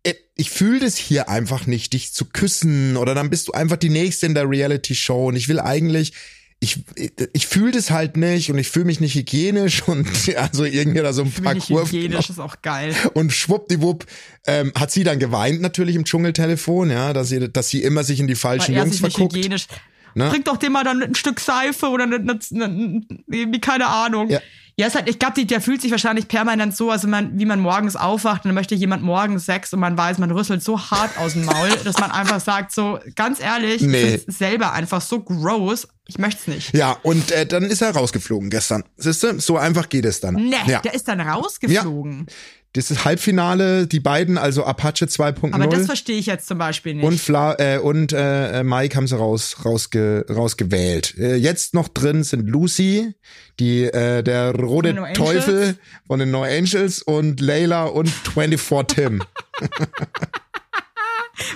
[0.04, 3.76] äh, ich fühle das hier einfach nicht, dich zu küssen oder dann bist du einfach
[3.76, 6.12] die Nächste in der Reality-Show und ich will eigentlich,
[6.60, 6.84] ich,
[7.32, 11.12] ich fühle das halt nicht und ich fühle mich nicht hygienisch und also irgendwie da
[11.12, 12.94] so ein paar nicht Kurven hygienisch, ist auch geil.
[13.14, 14.06] und schwuppdiwupp
[14.46, 18.20] ähm, hat sie dann geweint natürlich im Dschungeltelefon, ja, dass sie, dass sie immer sich
[18.20, 19.36] in die falschen Weil er Jungs sich nicht verguckt.
[19.36, 19.66] hygienisch.
[20.14, 20.28] Ne?
[20.28, 24.28] Bringt doch dem mal dann ein Stück Seife oder eine, eine, eine, irgendwie keine Ahnung.
[24.30, 24.40] Ja.
[24.78, 27.60] Ja, ist halt, ich glaube, der fühlt sich wahrscheinlich permanent so, also man, wie man
[27.60, 31.18] morgens aufwacht und dann möchte jemand morgens Sex und man weiß, man rüsselt so hart
[31.18, 34.02] aus dem Maul, dass man einfach sagt, so, ganz ehrlich, Nee.
[34.02, 36.74] ich find's selber einfach so gross, ich möchte es nicht.
[36.74, 38.82] Ja, und äh, dann ist er rausgeflogen gestern.
[38.96, 40.34] Siehst du, so einfach geht es dann.
[40.36, 40.80] Ne, ja.
[40.80, 42.26] der ist dann rausgeflogen.
[42.74, 46.94] Das ist Halbfinale, die beiden, also Apache Aber das 2.0 verstehe ich jetzt zum Beispiel
[46.94, 47.04] nicht.
[47.04, 51.14] und, Fla äh, und äh, Mike haben sie raus, rausge, rausgewählt.
[51.18, 53.14] Äh, jetzt noch drin sind Lucy,
[53.60, 55.18] die äh, der rote No Angels?
[55.18, 59.22] Teufel von den No Angels und Layla und 24 Tim.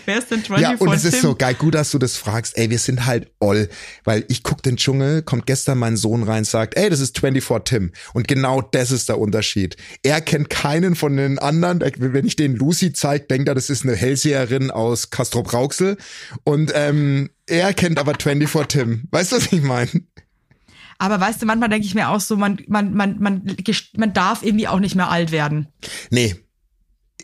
[0.05, 2.57] Wer ist denn 24 Ja, und es ist so geil, gut, dass du das fragst.
[2.57, 3.69] Ey, wir sind halt all,
[4.05, 7.65] weil ich guck den Dschungel, kommt gestern mein Sohn rein, sagt, ey, das ist 24
[7.65, 7.93] Tim.
[8.15, 9.77] Und genau das ist der Unterschied.
[10.03, 11.81] Er kennt keinen von den anderen.
[11.81, 15.97] Wenn ich den Lucy zeig, denkt er, das ist eine Hellseherin aus Castrop Rauxel.
[16.45, 19.09] Und ähm, er kennt aber 24 Tim.
[19.11, 19.91] Weißt du, was ich meine?
[20.99, 23.57] Aber weißt du, manchmal denke ich mir auch so, man, man, man, man,
[23.97, 25.69] man darf irgendwie auch nicht mehr alt werden.
[26.11, 26.37] Nee.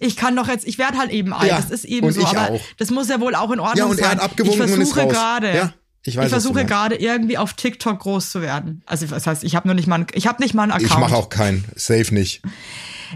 [0.00, 1.48] Ich kann doch jetzt, ich werde halt eben alt.
[1.50, 2.26] Ja, das ist eben so.
[2.26, 2.60] aber auch.
[2.78, 4.16] das muss ja wohl auch in Ordnung Ja, und er sein.
[4.18, 5.12] hat abgewunken ich und ist versuche raus.
[5.12, 5.54] gerade.
[5.56, 5.74] Ja,
[6.04, 8.82] ich weiß, ich versuche gerade irgendwie auf TikTok groß zu werden.
[8.86, 10.90] Also das heißt, ich habe noch nicht mal, einen- ich habe nicht mal einen Account.
[10.90, 11.64] Ich mache auch keinen.
[11.76, 12.42] Safe nicht.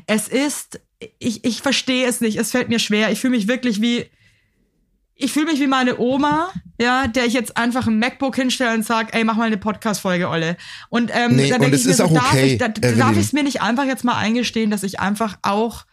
[0.07, 0.81] Es ist,
[1.19, 2.37] ich, ich verstehe es nicht.
[2.37, 3.11] Es fällt mir schwer.
[3.11, 4.05] Ich fühle mich wirklich wie,
[5.15, 8.85] ich fühle mich wie meine Oma, ja, der ich jetzt einfach ein MacBook hinstelle und
[8.85, 10.57] sage, ey, mach mal eine Podcast-Folge, Olle.
[10.91, 12.59] Und ähm, Nee, dann und denke es ich mir ist so, auch darf okay, ich,
[12.59, 15.87] da, darf ich es mir nicht einfach jetzt mal eingestehen, dass ich einfach auch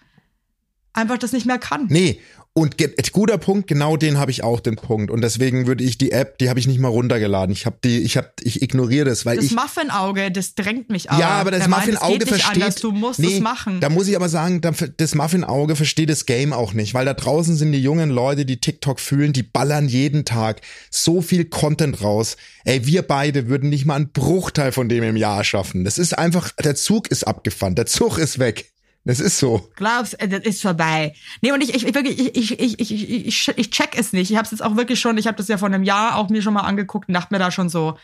[0.94, 1.88] einfach das nicht mehr kann.
[1.90, 2.20] Nee.
[2.56, 5.10] Und ge- guter Punkt, genau den habe ich auch den Punkt.
[5.10, 7.52] Und deswegen würde ich die App, die habe ich nicht mal runtergeladen.
[7.52, 11.10] Ich habe die, ich habe, ich ignoriere das, weil Das ich Muffin-Auge, das drängt mich
[11.10, 11.20] aber.
[11.20, 12.54] Ja, aber das geht nicht versteht.
[12.62, 12.76] Anders.
[12.76, 13.80] Du musst nee, es machen.
[13.80, 17.16] Da muss ich aber sagen, da- das Muffin-Auge versteht das Game auch nicht, weil da
[17.16, 22.04] draußen sind die jungen Leute, die TikTok fühlen, die ballern jeden Tag so viel Content
[22.04, 22.38] raus.
[22.66, 25.86] Ey, wir beide würden nicht mal einen Bruchteil von dem im Jahr schaffen.
[25.86, 28.70] Das ist einfach, der Zug ist abgefahren, der Zug ist weg.
[29.06, 29.70] Das ist so.
[29.76, 31.14] Glaubst, äh, das ist vorbei.
[31.42, 34.14] Nee, und ich, ich, ich wirklich, ich, ich, ich, ich, ich, ich, ich check es
[34.14, 34.32] nicht.
[34.32, 36.30] Ich habe es jetzt auch wirklich schon, ich habe das ja vor einem Jahr auch
[36.30, 37.98] mir schon mal angeguckt und dachte mir da schon so,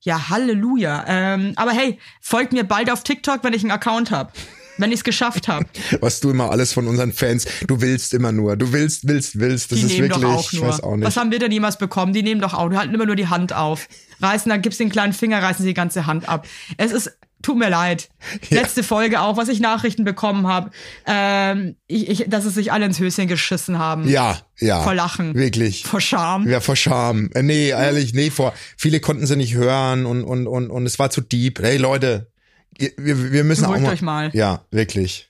[0.00, 1.04] ja, Halleluja.
[1.06, 4.32] Ähm, aber hey, folgt mir bald auf TikTok, wenn ich einen Account habe.
[4.78, 5.66] Wenn ich es geschafft habe.
[6.00, 9.70] Was du immer alles von unseren Fans, du willst immer nur, du willst, willst, willst.
[9.70, 10.68] Das Die ist nehmen wirklich, doch auch ich nur.
[10.68, 11.06] weiß auch nicht.
[11.06, 12.14] Was haben wir denn jemals bekommen?
[12.14, 13.86] Die nehmen doch auch, die halten immer nur die Hand auf.
[14.20, 16.46] Reißen, dann gibt's den kleinen Finger, reißen sie die ganze Hand ab.
[16.78, 18.08] Es ist, tut mir leid.
[18.48, 18.60] Ja.
[18.60, 20.70] Letzte Folge auch, was ich Nachrichten bekommen habe,
[21.06, 24.08] ähm, ich, ich, dass es sich alle ins Höschen geschissen haben.
[24.08, 24.82] ja, ja.
[24.82, 25.34] Vor Lachen.
[25.34, 25.84] Wirklich.
[25.84, 26.48] Vor Scham.
[26.48, 27.30] Ja, vor Scham.
[27.34, 28.54] Äh, Nee, ehrlich, nee, vor.
[28.76, 31.60] Viele konnten sie nicht hören und, und, und, und es war zu deep.
[31.60, 32.30] Hey Leute,
[32.78, 34.30] wir, wir müssen auch Beruhigt mal, euch mal.
[34.32, 35.28] Ja, wirklich.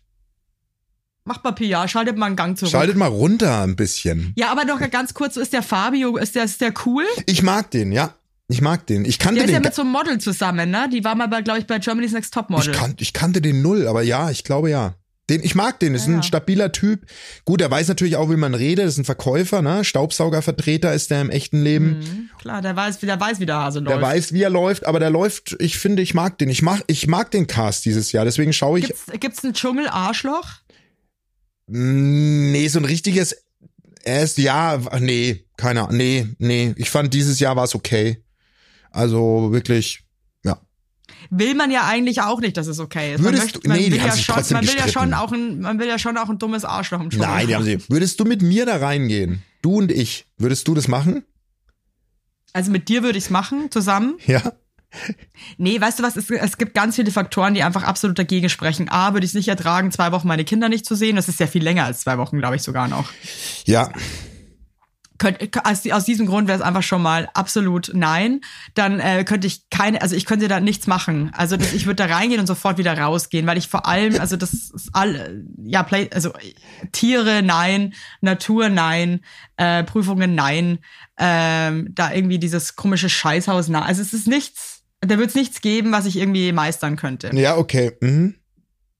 [1.24, 2.72] Macht mal PR, schaltet mal einen Gang zurück.
[2.72, 4.32] Schaltet mal runter ein bisschen.
[4.36, 7.04] ja, aber noch ganz kurz, ist der Fabio, ist der, ist der cool?
[7.26, 8.14] Ich mag den, ja.
[8.52, 9.04] Ich mag den.
[9.04, 9.64] Ich kannte Der ist ja den.
[9.64, 10.88] mit so einem Model zusammen, ne?
[10.92, 12.72] Die war mal glaube ich, bei Germany's Next Top ich, Model.
[12.74, 14.94] kan ich kannte den null, aber ja, ich glaube ja.
[15.30, 16.22] Den, ich mag den, ist Ja, ein ja.
[16.22, 17.06] stabiler Typ.
[17.44, 19.84] Gut, er weiß natürlich auch, wie man redet, ist ein Verkäufer, ne?
[19.84, 21.98] Staubsaugervertreter ist der im echten Leben.
[22.00, 23.96] Mhm, klar, der weiß, der weiß, wie der Hase läuft.
[23.96, 26.48] Der weiß, wie er läuft, aber der läuft, ich finde, ich mag den.
[26.50, 28.86] Ich mag, ich mag den Cast dieses Jahr, deswegen schaue ich.
[28.86, 30.48] Gibt's, gibt's ein Dschungel-Arschloch?
[31.68, 33.36] Nee, so ein richtiges
[34.04, 36.74] erst ja, ach, nee, keiner, nee, nee.
[36.76, 38.22] Ich fand dieses Jahr war es okay.
[38.92, 40.04] Also wirklich,
[40.44, 40.58] ja.
[41.30, 43.22] Will man ja eigentlich auch nicht, dass es okay ist.
[43.22, 45.32] Würdest man möchte, du- man nee, die will ja schon, man will ja schon auch
[45.32, 47.26] ein, man will ja schon auch ein dummes Arschloch im Dschungel.
[47.28, 47.78] Nein, die haben sie.
[47.88, 49.42] Würdest du mit mir da reingehen?
[49.62, 51.24] Du und ich, würdest du das machen?
[52.52, 54.18] Also mit dir würde ich's machen, zusammen.
[54.26, 54.52] Ja.
[55.56, 58.90] Nee, weißt du was, es, es gibt ganz viele Faktoren, die einfach absolut dagegen sprechen.
[58.90, 61.16] A, würde ich es nicht ertragen, zwei Wochen meine Kinder nicht zu sehen.
[61.16, 63.08] Das ist ja viel länger als zwei Wochen, glaube ich sogar noch.
[63.64, 63.90] Ja.
[65.22, 68.40] Könnt, aus, aus diesem Grund wäre es einfach schon mal absolut nein.
[68.74, 71.30] Dann äh, könnte ich keine, also ich könnte da nichts machen.
[71.32, 74.36] Also das, ich würde da reingehen und sofort wieder rausgehen, weil ich vor allem, also
[74.36, 76.32] das ist all, ja, Play, also
[76.90, 79.20] Tiere nein, Natur nein,
[79.58, 80.80] äh, Prüfungen nein,
[81.18, 83.84] ähm, da irgendwie dieses komische Scheißhaus nein.
[83.84, 87.30] Also es ist nichts, da wird es nichts geben, was ich irgendwie meistern könnte.
[87.32, 87.92] Ja, okay.
[88.00, 88.34] Mhm.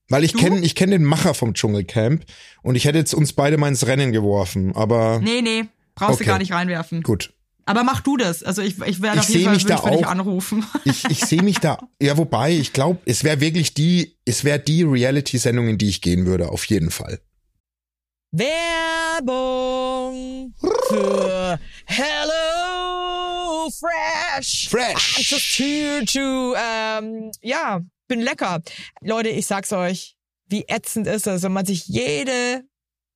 [0.09, 2.25] Weil ich kenne ich kenn den Macher vom Dschungelcamp
[2.63, 6.25] und ich hätte jetzt uns beide mal ins Rennen geworfen, aber Nee, nee, brauchst Okay.
[6.25, 7.03] du gar nicht reinwerfen.
[7.03, 7.33] gut.
[7.65, 8.43] Aber mach du das.
[8.43, 10.67] Also ich, ich werde Ich auf jeden Fall mich da auch- anrufen.
[10.85, 14.59] Ich, ich sehe mich da, ja, wobei, ich glaube, es wäre wirklich die, es wäre
[14.59, 17.21] die Reality-Sendung, in die ich gehen würde, auf jeden Fall.
[19.23, 20.55] Werbung
[20.89, 24.69] für Hello Fresh.
[24.69, 25.19] Fresh.
[25.19, 28.61] I'm just here to, ähm, ja, bin lecker.
[29.03, 30.17] Leute, ich sag's euch,
[30.49, 32.65] wie ätzend ist das, wenn man sich jede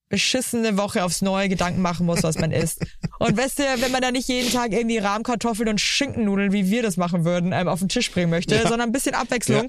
[0.08, 2.84] beschissene Woche aufs neue Gedanken machen muss, was man isst.
[3.18, 6.82] Und weißt du, wenn man da nicht jeden Tag irgendwie Rahmkartoffeln und Schinkennudeln, wie wir
[6.82, 8.62] das machen würden, ähm, auf den Tisch bringen möchte, Ja.
[8.62, 9.68] sondern ein bisschen Abwechslung.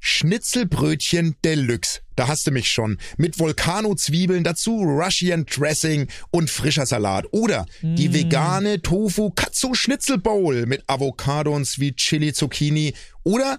[0.00, 2.00] Schnitzelbrötchen Deluxe.
[2.16, 2.98] da hast du mich schon.
[3.16, 7.26] Mit Volcano-Zwiebeln, dazu Russian Dressing und frischer Salat.
[7.32, 12.94] Oder die vegane Tofu Katsu Schnitzel Bowl mit Avocado und Sweet Chili Zucchini.
[13.22, 13.58] Oder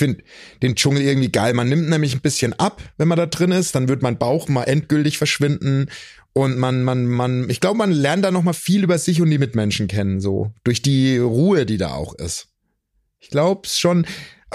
[0.00, 0.24] finde
[0.62, 1.54] den Dschungel irgendwie geil.
[1.54, 3.76] Man nimmt nämlich ein bisschen ab, wenn man da drin ist.
[3.76, 5.86] Dann wird mein Bauch mal endgültig verschwinden.
[6.32, 9.30] Und man, man, man, ich glaube, man lernt da noch mal viel über sich und
[9.30, 10.52] die Mitmenschen kennen, so.
[10.64, 12.48] Durch die Ruhe, die da auch ist.
[13.18, 14.06] Ich glaube schon.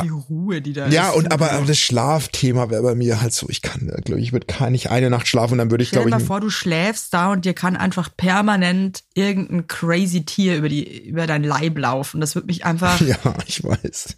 [0.03, 1.15] Die Ruhe, die da Ja, ist.
[1.15, 4.69] und aber das Schlafthema wäre bei mir halt so, ich kann, glaube ich, würde gar
[4.69, 6.49] nicht eine Nacht schlafen und dann würde ich, Stell dir glaube mal ich, vor, du
[6.49, 11.77] schläfst da und dir kann einfach permanent irgendein crazy Tier über die über dein Leib
[11.77, 12.19] laufen.
[12.21, 12.99] Das wird mich einfach.
[13.07, 14.15] ja, ich weiß.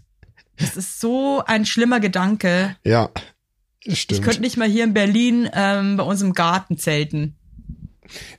[0.60, 2.76] Das ist so ein schlimmer Gedanke.
[2.84, 3.24] Ja, das
[3.94, 4.24] Ich stimmt.
[4.24, 7.36] könnte nicht mal hier in Berlin ähm, bei uns im Garten zelten.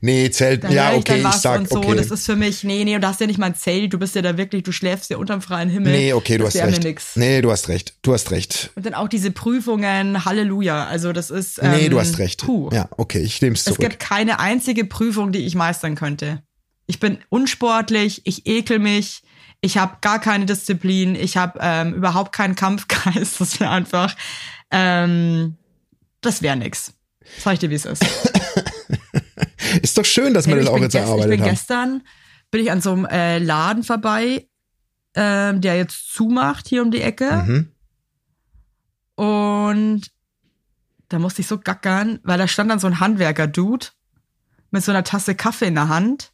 [0.01, 1.77] nee, Zelt, Da ja, ich okay, ich sag, und so.
[1.79, 1.95] okay.
[1.97, 3.99] Das ist für mich, nee, nee, und du hast ja nicht mal ein Zelt, du
[3.99, 5.93] bist ja da wirklich, du schläfst ja unterm freien Himmel.
[5.93, 6.85] nee, okay, du das hast recht.
[6.85, 7.17] Nix.
[7.17, 7.95] Nee, du hast recht.
[8.03, 8.71] Du hast recht.
[8.77, 10.87] Und dann auch diese Prüfungen, Halleluja.
[10.87, 11.59] Also das ist.
[11.63, 12.41] Ähm, Nee, du hast recht.
[12.45, 12.71] Puh.
[12.73, 13.81] Ja, okay, ich nehme es Es zurück.
[13.81, 16.43] gibt keine einzige Prüfung, die ich meistern könnte.
[16.87, 19.23] Ich bin unsportlich, ich ekel mich,
[19.61, 23.39] ich habe gar keine Disziplin, ich habe ähm, überhaupt keinen Kampfgeist.
[23.41, 24.15] Das wäre einfach,
[24.71, 25.57] ähm,
[26.21, 26.93] das wäre nix.
[27.39, 28.05] Sag ich dir, wie es ist.
[29.83, 32.03] Ist doch schön, dass Hey, das auch jetzt gest- Ich erarbeitet bin gestern,
[32.51, 34.49] bin ich an so einem äh, Laden vorbei,
[35.15, 37.31] ähm, der jetzt zumacht hier um die Ecke.
[37.47, 37.73] Mhm.
[39.15, 40.03] Und
[41.09, 43.87] da musste ich so gackern, weil da stand dann so ein Handwerker-Dude
[44.71, 46.33] mit so einer Tasse Kaffee in der Hand.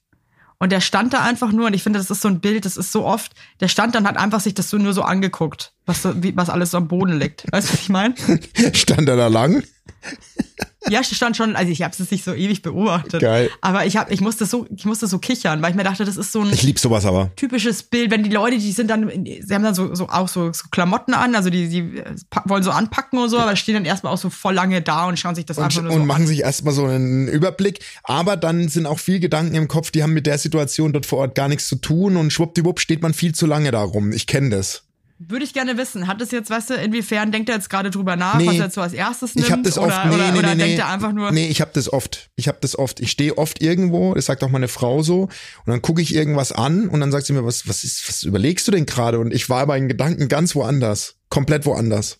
[0.58, 2.76] Und der stand da einfach nur, und ich finde, das ist so ein Bild, das
[2.76, 6.02] ist so oft, der stand dann hat einfach sich das so nur so angeguckt, was,
[6.02, 7.44] so, wie, was alles so am Boden liegt.
[7.52, 8.14] Weißt du, was ich meine?
[8.72, 9.62] Stand er da lang?
[10.90, 13.20] Ja, ich stand schon, also ich habe es nicht so ewig beobachtet.
[13.20, 13.50] Geil.
[13.60, 16.16] Aber ich, hab, ich, musste so, ich musste so kichern, weil ich mir dachte, das
[16.16, 17.30] ist so ein Ich lieb sowas aber.
[17.36, 20.52] typisches Bild, wenn die Leute, die sind dann, sie haben dann so, so auch so,
[20.52, 22.02] so Klamotten an, also die, die
[22.44, 25.18] wollen so anpacken und so, aber stehen dann erstmal auch so voll lange da und
[25.18, 26.28] schauen sich das Und, einfach nur und so machen an.
[26.28, 27.80] sich erstmal so einen Überblick.
[28.04, 31.18] Aber dann sind auch viel Gedanken im Kopf, die haben mit der Situation dort vor
[31.18, 34.12] Ort gar nichts zu tun und schwuppdiwupp steht man viel zu lange da rum.
[34.12, 34.83] Ich kenne das.
[35.18, 38.16] Würde ich gerne wissen, hat das jetzt, weißt du, inwiefern denkt er jetzt gerade drüber
[38.16, 38.46] nach, Nee.
[38.48, 39.46] was er so als erstes nimmt?
[39.46, 40.80] Ich habe das oft, oder nee, oder, nee, oder nee, denkt nee.
[40.82, 42.30] er einfach nur, Nee, ich habe das oft.
[42.34, 42.98] Ich habe das oft.
[42.98, 45.30] Ich stehe oft irgendwo, das sagt auch meine Frau so, und
[45.66, 48.66] dann gucke ich irgendwas an und dann sagt sie mir, was, was ist, was überlegst
[48.66, 49.20] du denn gerade?
[49.20, 51.14] Und ich war aber in Gedanken ganz woanders.
[51.28, 52.18] Komplett woanders.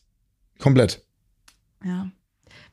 [0.61, 1.03] Komplett.
[1.85, 2.11] ja.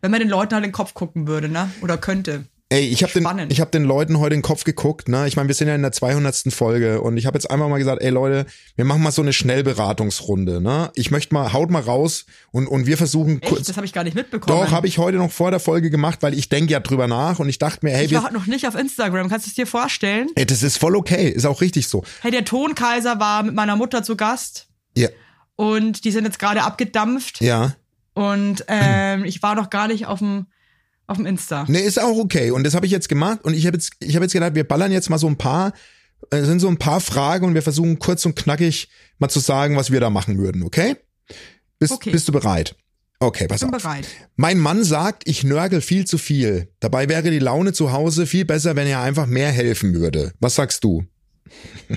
[0.03, 1.69] Wenn man den Leuten halt in den Kopf gucken würde, ne?
[1.81, 2.45] Oder könnte.
[2.71, 5.09] Ey, ich habe den, ich hab den Leuten heute in den Kopf geguckt.
[5.09, 5.27] Ne?
[5.27, 6.53] Ich meine, wir sind ja in der 200.
[6.53, 8.45] Folge und ich habe jetzt einfach mal gesagt, ey Leute,
[8.77, 10.61] wir machen mal so eine Schnellberatungsrunde.
[10.61, 10.89] Ne?
[10.95, 13.51] Ich möchte mal, haut mal raus und, und wir versuchen Echt?
[13.51, 13.67] kurz.
[13.67, 14.57] Das habe ich gar nicht mitbekommen.
[14.57, 17.39] Doch, habe ich heute noch vor der Folge gemacht, weil ich denke ja drüber nach
[17.39, 19.55] und ich dachte mir, hey, Ich wir, war noch nicht auf Instagram, kannst du es
[19.55, 20.29] dir vorstellen?
[20.35, 22.05] ey, das ist voll okay, ist auch richtig so.
[22.21, 25.09] Hey, der Tonkaiser war mit meiner Mutter zu Gast Ja,
[25.57, 27.73] und die sind jetzt gerade abgedampft ja.
[28.13, 30.45] und ähm, ich war noch gar nicht auf dem
[31.07, 31.65] auf dem Insta.
[31.67, 32.51] Nee, ist auch okay.
[32.51, 34.63] Und das habe ich jetzt gemacht und ich habe jetzt, ich habe jetzt gedacht, wir
[34.67, 35.73] ballern jetzt mal so ein paar,
[36.29, 39.75] äh, sind so ein paar Fragen und wir versuchen kurz und knackig mal zu sagen,
[39.75, 40.95] was wir da machen würden, okay?
[41.79, 42.11] Bist, Okay.
[42.11, 42.75] bist du bereit?
[43.19, 43.83] Okay, pass Bin auf.
[43.83, 44.07] bereit.
[44.35, 46.69] Mein Mann sagt, ich nörgel viel zu viel.
[46.79, 50.33] Dabei wäre die Laune zu Hause viel besser, wenn er einfach mehr helfen würde.
[50.39, 51.05] Was sagst du?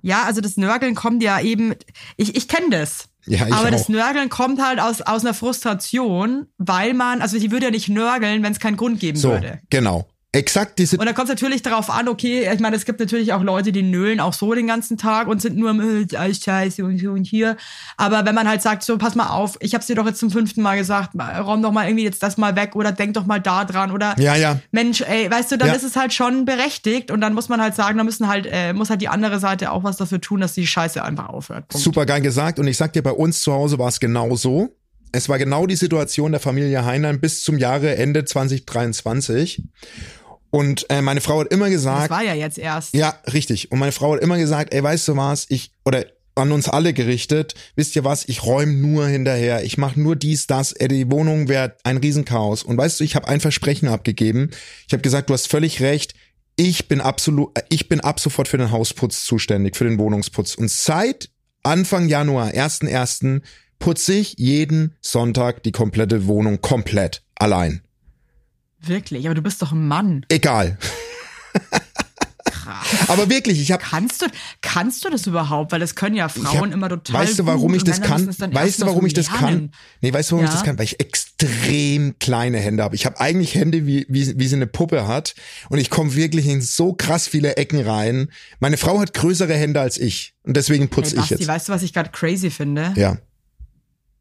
[0.00, 1.74] Ja, also das Nörgeln kommt ja eben,
[2.16, 3.08] ich, ich kenne das.
[3.26, 3.70] Ja, ich aber auch.
[3.70, 7.88] das Nörgeln kommt halt aus, aus einer Frustration, weil man, also die würde ja nicht
[7.88, 9.60] nörgeln, wenn es keinen Grund geben So, würde.
[9.70, 10.06] genau.
[10.38, 10.96] Exakt diese.
[10.96, 13.72] Und dann kommt es natürlich darauf an, okay, ich meine, es gibt natürlich auch Leute,
[13.72, 16.92] die nölen auch so den ganzen Tag und sind nur am äh, alles scheiße und
[16.98, 17.56] hier und hier.
[17.96, 20.30] Aber wenn man halt sagt, so, pass mal auf, ich hab's dir doch jetzt zum
[20.30, 23.40] fünften Mal gesagt, räum doch mal irgendwie jetzt das mal weg oder denk doch mal
[23.40, 24.60] da dran oder Ja, ja.
[24.70, 25.74] Mensch, ey, weißt du, dann Ja.
[25.74, 28.72] ist es halt schon berechtigt und dann muss man halt sagen, da müssen halt, äh,
[28.72, 31.68] muss halt die andere Seite auch was dafür tun, dass die Scheiße einfach aufhört.
[31.68, 31.82] Punkt.
[31.84, 32.58] Super geil gesagt.
[32.58, 34.74] Und ich sag dir, bei uns zu Hause war es genau so.
[35.10, 39.62] Es war genau die Situation der Familie Heinlein bis zum Jahre Ende 2023.
[40.50, 42.94] Und äh, meine Frau hat immer Das gesagt, war ja jetzt erst.
[42.94, 43.70] ja, richtig.
[43.70, 46.06] Und meine Frau hat immer gesagt, ey, weißt du was, ich, oder
[46.36, 50.46] an uns alle gerichtet, wisst ihr was, ich räume nur hinterher, ich mache nur dies,
[50.46, 52.62] das, ey, die Wohnung wäre ein Riesenchaos.
[52.62, 54.50] Und weißt du, ich habe ein Versprechen abgegeben.
[54.86, 56.14] Ich habe gesagt, du hast völlig recht,
[56.56, 60.54] ich bin absolut, ich bin ab sofort für den Hausputz zuständig, für den Wohnungsputz.
[60.54, 61.30] Und seit
[61.62, 63.42] Anfang Januar, 1.1.,
[63.78, 67.82] putze ich jeden Sonntag die komplette Wohnung komplett allein.
[68.80, 70.24] Wirklich, aber du bist doch ein Mann.
[70.28, 70.78] Egal.
[72.44, 73.08] Krass.
[73.08, 74.26] Aber wirklich, ich habe Kannst du,
[74.62, 75.72] kannst du das überhaupt?
[75.72, 78.26] Weil das können ja Frauen hab- immer total Weißt du, warum ich das kann?
[78.26, 79.72] Weißt du, warum ich das kann?
[80.00, 80.56] Nee, weißt du, warum ich Ja.
[80.56, 80.78] das kann?
[80.78, 82.94] Weil ich extrem kleine Hände habe.
[82.94, 85.34] Ich habe eigentlich Hände, wie, wie, wie sie eine Puppe hat.
[85.68, 88.30] Und ich komme wirklich in so krass viele Ecken rein.
[88.60, 90.34] Meine Frau hat größere Hände als ich.
[90.44, 91.46] Und deswegen Hey, putze ich Basti, jetzt.
[91.48, 92.92] weißt du, was ich gerade crazy finde?
[92.96, 93.16] Ja.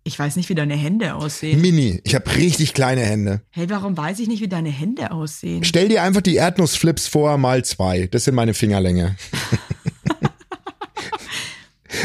[0.07, 1.59] Ich weiß nicht, wie deine Hände aussehen.
[1.59, 1.99] Mini.
[2.05, 3.41] Ich habe richtig kleine Hände.
[3.49, 5.65] Hey, warum weiß ich nicht, wie deine Hände aussehen?
[5.65, 8.07] Stell dir einfach die Erdnussflips vor, mal zwei.
[8.07, 9.17] Das sind meine Fingerlänge.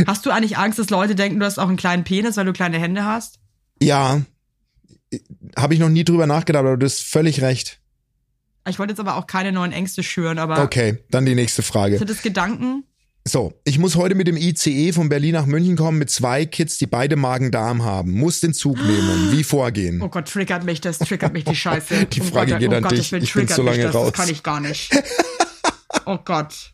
[0.08, 2.52] Hast du eigentlich Angst, dass Leute denken, du hast auch einen kleinen Penis, weil du
[2.52, 3.38] kleine Hände hast?
[3.80, 4.22] Ja.
[5.56, 7.78] Habe ich noch nie drüber nachgedacht, aber du hast völlig recht.
[8.68, 11.98] Ich wollte jetzt aber auch keine neuen Ängste schüren, aber Okay, dann die nächste Frage.
[11.98, 12.82] sind das Gedanken?
[13.24, 16.78] So, ich muss heute mit dem ICE von Berlin nach München kommen mit zwei Kids,
[16.78, 18.10] die beide Magen-Darm haben.
[18.12, 19.30] Muss den Zug nehmen.
[19.30, 20.02] Wie vorgehen?
[20.02, 22.06] Oh Gott, triggert mich das, triggert mich die Scheiße.
[22.12, 23.12] Die oh Frage Gott, geht oh an Gottes dich.
[23.12, 24.12] Willen, Ich bin so lange das, raus.
[24.12, 24.90] Das kann ich gar nicht.
[26.04, 26.72] Oh Gott.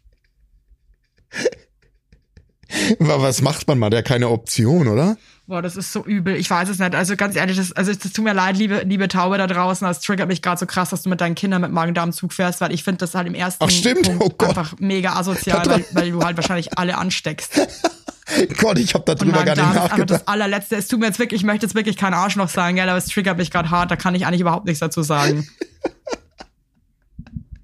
[2.99, 3.91] Was macht man mal?
[3.91, 5.19] Der keine Option, oder?
[5.49, 6.37] Boah, das ist so übel.
[6.37, 6.95] Ich weiß es nicht.
[6.95, 9.87] Also ganz ehrlich, das, also das tut mir leid, liebe, liebe Taube da draußen.
[9.89, 12.71] Das triggert mich gerade so krass, dass du mit deinen Kindern mit Magen-Darm-Zug fährst, weil
[12.71, 14.03] ich finde das halt im ersten Ach, stimmt.
[14.03, 14.51] Punkt Oh Gott.
[14.51, 17.53] einfach mega asozial, weil, weil du halt wahrscheinlich alle ansteckst.
[18.59, 20.11] Gott, ich habe Und darüber gar nicht nachgedacht.
[20.11, 20.77] das allerletzte.
[20.77, 23.07] Es tut mir jetzt wirklich, ich möchte jetzt wirklich kein Arschloch sagen, gell, aber es
[23.07, 23.91] triggert mich gerade hart.
[23.91, 25.49] Da kann ich eigentlich überhaupt nichts dazu sagen.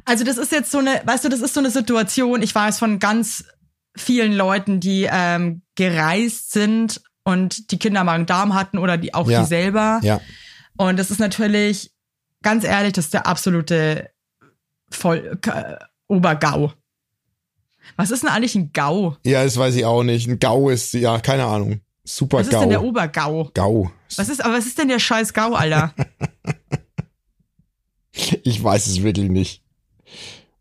[0.07, 2.79] Also das ist jetzt so eine, weißt du, das ist so eine Situation, ich weiß
[2.79, 3.45] von ganz
[3.97, 9.41] vielen Leuten, die ähm, gereist sind und die Kinder Magen-Darm hatten oder die auch Ja.
[9.43, 10.01] die selber.
[10.03, 10.21] Ja.
[10.77, 11.91] Und das ist natürlich,
[12.43, 14.11] ganz ehrlich, das ist der absolute
[14.91, 15.77] Voll äh,
[16.09, 16.73] Obergau.
[17.97, 19.17] Was ist denn eigentlich ein Gau?
[19.25, 20.29] Ja, das weiß ich auch nicht.
[20.29, 21.81] Ein Gau ist, ja, keine Ahnung.
[22.05, 22.85] Super Was ist denn der Gau.
[22.87, 23.51] Obergau?
[23.55, 23.91] Gau.
[24.17, 25.95] Was ist, aber was ist denn der scheiß Gau, Alter?
[28.45, 29.63] Ich weiß es wirklich nicht.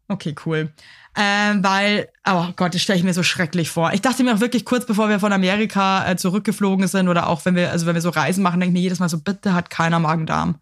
[0.07, 0.73] Okay, cool.
[1.15, 3.93] Ähm, weil, oh Gott, das stelle ich mir so schrecklich vor.
[3.93, 7.45] Ich dachte mir auch wirklich kurz bevor wir von Amerika äh, zurückgeflogen sind oder auch
[7.45, 9.53] wenn wir, also wenn wir so Reisen machen, denke ich mir jedes Mal so, bitte
[9.53, 10.55] hat keiner Magen-Darm.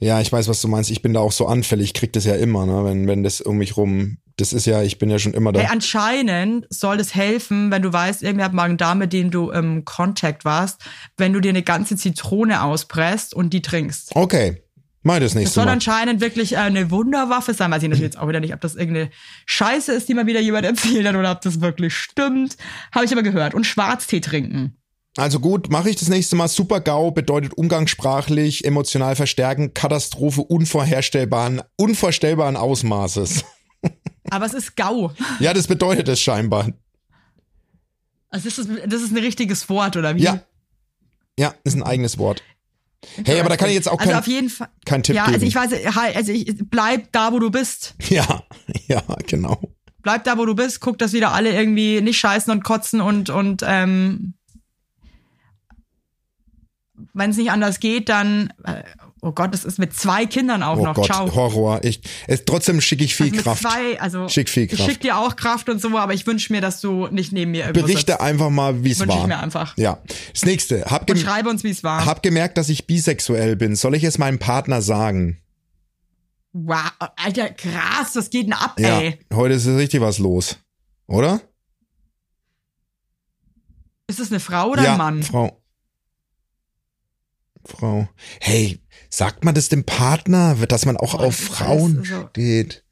[0.00, 0.90] Ja, ich weiß, was du meinst.
[0.90, 1.86] Ich bin da auch so anfällig.
[1.86, 4.82] Ich krieg das ja immer, ne, wenn, wenn das um mich rum, das ist ja,
[4.82, 5.60] ich bin ja schon immer da.
[5.60, 9.84] Hey, anscheinend soll es helfen, wenn du weißt, irgendwer hat Magen-Darm, mit dem du im
[9.84, 10.80] Kontakt warst,
[11.16, 14.14] wenn du dir eine ganze Zitrone auspresst und die trinkst.
[14.14, 14.62] Okay.
[15.08, 15.72] Mach das Das nächste soll Mal.
[15.72, 17.70] anscheinend wirklich äh, eine Wunderwaffe sein.
[17.70, 19.08] Weiß ich natürlich jetzt auch wieder nicht, ob das irgendeine
[19.46, 22.58] Scheiße ist, die mal wieder jemand erzählt hat oder ob das wirklich stimmt.
[22.92, 23.54] Habe ich aber gehört.
[23.54, 24.76] Und Schwarztee trinken.
[25.16, 26.48] Also gut, mache ich das nächste Mal.
[26.48, 33.46] Super GAU bedeutet umgangssprachlich, emotional verstärken, Katastrophe unvorherstellbaren, unvorstellbaren Ausmaßes.
[34.30, 35.12] Aber es ist GAU.
[35.40, 36.68] Ja, das bedeutet es scheinbar.
[38.28, 40.22] Also das ist, das ist ein richtiges Wort, oder wie?
[40.22, 40.42] Ja.
[41.38, 42.42] Ja, ist ein eigenes Wort.
[43.24, 44.68] Hey, aber da kann ich jetzt auch Also kein, auf jeden Fall.
[44.84, 45.34] keinen Tipp Ja, geben.
[45.34, 47.94] also ich weiß, halt, also ich, bleib da, wo du bist.
[48.08, 48.42] ja,
[48.88, 49.60] ja, genau.
[50.02, 50.80] Bleib da, wo du bist.
[50.80, 54.34] Guck, dass wieder alle irgendwie nicht scheißen und kotzen und, und ähm,
[57.14, 58.82] wenn es nicht anders geht, dann, äh,
[59.22, 60.94] oh Gott, das ist mit zwei Kindern auch Oh noch.
[60.94, 61.34] Gott, Ciao.
[61.34, 61.80] Horror.
[61.84, 63.62] Ich, es, trotzdem schicke ich viel Also mit Kraft.
[63.62, 64.88] Zwei, also Schick viel Ich Kraft.
[64.90, 67.72] schick dir auch Kraft und so, aber ich wünsche mir, dass du nicht neben mir
[67.72, 68.20] Berichte sitzt.
[68.20, 69.26] einfach mal, wie es Wünsche ich war.
[69.28, 69.76] mir einfach.
[69.76, 69.98] Ja.
[70.32, 70.84] Das nächste.
[70.86, 72.04] Hab, Und schreibe uns, wie es war.
[72.06, 73.76] hab gemerkt, dass ich bisexuell bin.
[73.76, 75.38] Soll ich es meinem Partner sagen?
[76.52, 79.00] Wow, Alter, krass, was geht denn ab, Ja.
[79.00, 79.18] ey?
[79.32, 80.56] Heute ist richtig was los.
[81.06, 81.40] Oder?
[84.06, 85.22] Ist es eine Frau oder ja, ein Mann?
[85.22, 85.60] Frau.
[87.66, 88.08] Frau.
[88.40, 92.84] Hey, sagt man das dem Partner, dass man auch Boah, auf Frauen steht?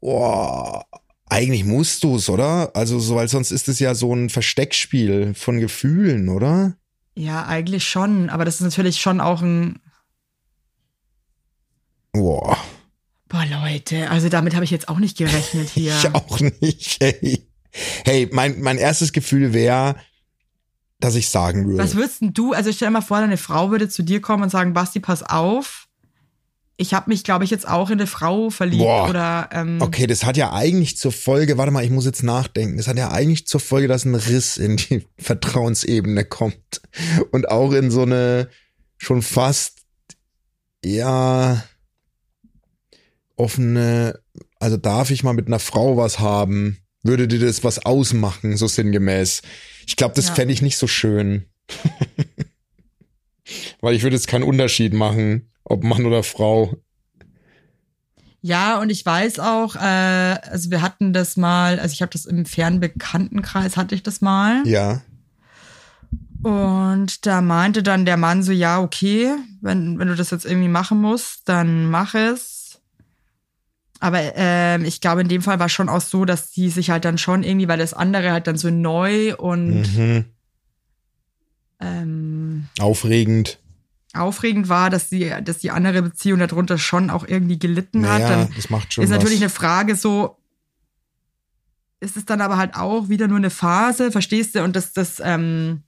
[0.00, 0.84] Boah,
[1.26, 2.74] eigentlich musst du's, oder?
[2.74, 6.76] Also, so, weil sonst ist es ja so ein Versteckspiel von Gefühlen, oder?
[7.14, 9.80] Ja, eigentlich schon, aber das ist natürlich schon auch ein.
[12.12, 12.58] Boah,
[13.32, 15.96] Boah, Leute, also damit habe ich jetzt auch nicht gerechnet hier.
[15.96, 17.48] ich auch nicht, hey.
[18.04, 19.96] Hey, mein, mein erstes Gefühl wäre,
[21.02, 21.82] dass ich sagen würde.
[21.82, 24.50] Was würdest du, also stell dir mal vor, deine Frau würde zu dir kommen und
[24.50, 25.88] sagen, Basti, pass auf.
[26.76, 29.10] Ich habe mich, glaube ich, jetzt auch in eine Frau verliebt Boah.
[29.10, 32.76] oder ähm, Okay, das hat ja eigentlich zur Folge, warte mal, ich muss jetzt nachdenken,
[32.76, 36.80] das hat ja eigentlich zur Folge, dass ein Riss in die Vertrauensebene kommt
[37.32, 38.48] und auch in so eine
[38.96, 39.80] schon fast,
[40.84, 41.62] ja,
[43.36, 44.20] offene,
[44.60, 46.78] also darf ich mal mit einer Frau was haben?
[47.02, 49.42] Würde dir das was ausmachen, so sinngemäß?
[49.86, 50.34] Ich glaube, das Ja.
[50.34, 51.46] fände ich nicht so schön.
[53.80, 56.76] Weil ich würde jetzt keinen Unterschied machen, ob Mann oder Frau.
[58.40, 62.26] Ja, und ich weiß auch, äh, also wir hatten das mal, also ich habe das
[62.26, 64.62] im Fernbekanntenkreis, hatte ich das mal.
[64.66, 65.02] Ja.
[66.42, 69.30] Und da meinte dann der Mann so, ja, okay,
[69.60, 72.61] wenn, wenn du das jetzt irgendwie machen musst, dann mach es.
[74.02, 77.04] Aber ähm, ich glaube, in dem Fall war schon auch so, dass die sich halt
[77.04, 80.24] dann schon irgendwie, weil das andere halt dann so neu und Mhm.
[81.80, 83.60] ähm, Aufregend.
[84.14, 88.22] aufregend war, dass die, dass die andere Beziehung darunter schon auch irgendwie gelitten hat.
[88.22, 89.42] Naja, Dann das macht schon ist natürlich was.
[89.42, 90.36] eine Frage so,
[92.00, 94.64] ist es dann aber halt auch wieder nur eine Phase, verstehst du?
[94.64, 95.84] Und das, das ähm,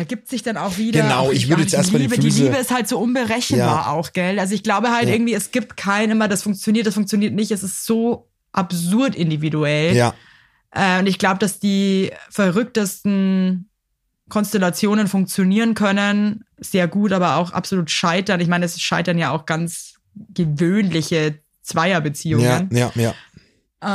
[0.00, 1.02] ergibt sich dann auch wieder.
[1.02, 3.92] Genau, ich würde jetzt erstmal die Liebe, Die Liebe ist halt so unberechenbar Ja.
[3.92, 4.38] auch, gell?
[4.40, 5.14] Also ich glaube halt Ja.
[5.14, 7.50] irgendwie, es gibt kein immer, das funktioniert, das funktioniert nicht.
[7.52, 9.94] Es ist so absurd individuell.
[9.94, 10.14] Ja,
[10.72, 13.68] Äh, und ich glaube, dass die verrücktesten
[14.28, 18.40] Konstellationen funktionieren können, sehr gut, aber auch absolut scheitern.
[18.40, 19.94] Ich meine, es scheitern ja auch ganz
[20.34, 22.68] gewöhnliche Zweierbeziehungen.
[22.72, 23.14] ja, ja, ja.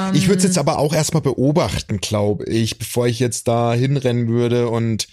[0.09, 3.73] Ähm, Ich würde es jetzt aber auch erstmal beobachten, glaube ich, bevor ich jetzt da
[3.73, 4.67] hinrennen würde.
[4.69, 5.07] Und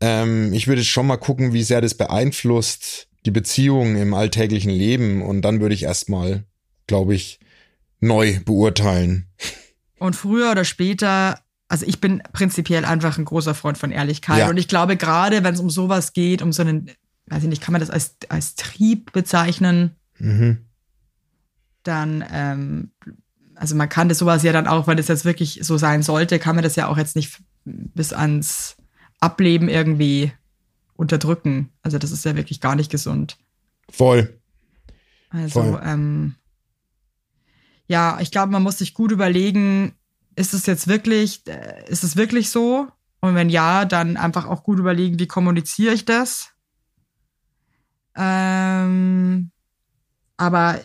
[0.00, 5.22] ähm, ich würde schon mal gucken, wie sehr das beeinflusst die Beziehung im alltäglichen Leben.
[5.22, 6.44] Und dann würde ich erstmal,
[6.86, 7.38] glaube ich,
[8.00, 9.26] neu beurteilen.
[9.98, 11.38] Und früher oder später,
[11.68, 14.38] also ich bin prinzipiell einfach ein großer Freund von Ehrlichkeit.
[14.38, 14.48] Ja.
[14.48, 16.90] Und ich glaube, gerade wenn es um sowas geht, um so einen,
[17.26, 20.66] weiß ich nicht, kann man das als, als Trieb bezeichnen, Mhm.
[21.82, 22.90] dann, ähm,
[23.54, 26.38] also man kann das sowas ja dann auch, wenn es jetzt wirklich so sein sollte,
[26.38, 28.76] kann man das ja auch jetzt nicht bis ans
[29.20, 30.32] Ableben irgendwie
[30.96, 31.70] unterdrücken.
[31.82, 33.36] Also das ist ja wirklich gar nicht gesund.
[33.90, 34.38] Voll.
[35.30, 35.80] Also, Voll.
[35.84, 36.34] ähm,
[37.86, 39.92] ja, ich glaube, man muss sich gut überlegen,
[40.36, 42.88] ist es jetzt wirklich, äh, ist es wirklich so?
[43.20, 46.50] Und wenn ja, dann einfach auch gut überlegen, wie kommuniziere ich das?
[48.16, 49.50] Ähm,
[50.36, 50.80] aber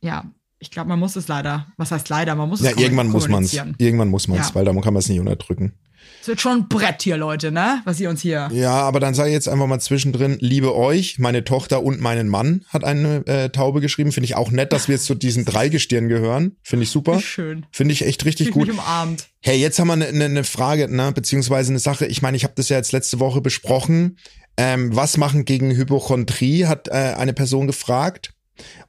[0.00, 0.24] ja,
[0.58, 1.66] ich glaube, man muss es leider.
[1.76, 2.34] Was heißt leider?
[2.34, 3.50] Man muss Ja, es kommu- irgendwann muss man's.
[3.52, 3.74] kommunizieren.
[3.78, 4.54] Irgendwann muss man's, Ja.
[4.54, 5.74] weil da kann man es nicht unterdrücken.
[6.20, 7.80] Es wird schon ein Brett hier, Leute, ne?
[7.84, 8.48] Was ihr uns hier.
[8.52, 12.28] Ja, aber dann sage ich jetzt einfach mal zwischendrin, liebe euch, meine Tochter und meinen
[12.28, 14.12] Mann, hat eine äh, Taube geschrieben.
[14.12, 16.56] Finde ich auch nett, dass wir jetzt zu diesen Dreigestirn gehören.
[16.62, 17.20] Finde ich super.
[17.22, 17.66] Schön.
[17.70, 18.68] Finde ich echt richtig Ich gut.
[18.70, 19.28] umarmt.
[19.40, 22.06] Hey, jetzt haben wir eine ne, ne Frage, ne, beziehungsweise eine Sache.
[22.06, 24.18] Ich meine, ich habe das ja jetzt letzte Woche besprochen.
[24.56, 28.32] Ähm, was machen gegen Hypochondrie, hat äh, eine Person gefragt.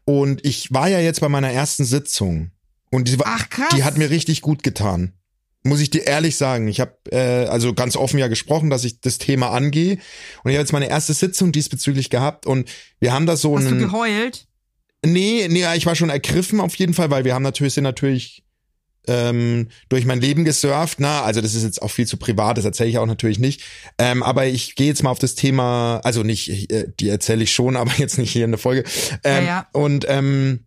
[0.04, 2.52] Und ich war ja jetzt bei meiner ersten Sitzung.
[2.92, 3.68] Und die, war- Ach, krass.
[3.76, 5.14] die hat mir richtig gut getan.
[5.64, 6.68] Muss ich dir ehrlich sagen.
[6.68, 9.94] Ich habe äh, also ganz offen ja gesprochen, dass ich das Thema angehe.
[10.44, 12.46] Und ich habe jetzt meine erste Sitzung diesbezüglich gehabt.
[12.46, 13.80] Und wir haben da so Hast du einen.
[13.80, 14.48] geheult?
[15.06, 18.44] Nee, nee, ich war schon ergriffen auf jeden Fall, weil wir haben natürlich, sind natürlich
[19.08, 21.00] ähm, durch mein Leben gesurft.
[21.00, 23.62] Na, also das ist jetzt auch viel zu privat, das erzähle ich auch natürlich nicht.
[23.98, 27.52] Ähm, aber ich gehe jetzt mal auf das Thema, also nicht, äh, die erzähle ich
[27.52, 28.84] schon, aber jetzt nicht hier in der Folge.
[29.24, 29.68] Ähm, Ja, ja.
[29.74, 30.66] Und ähm,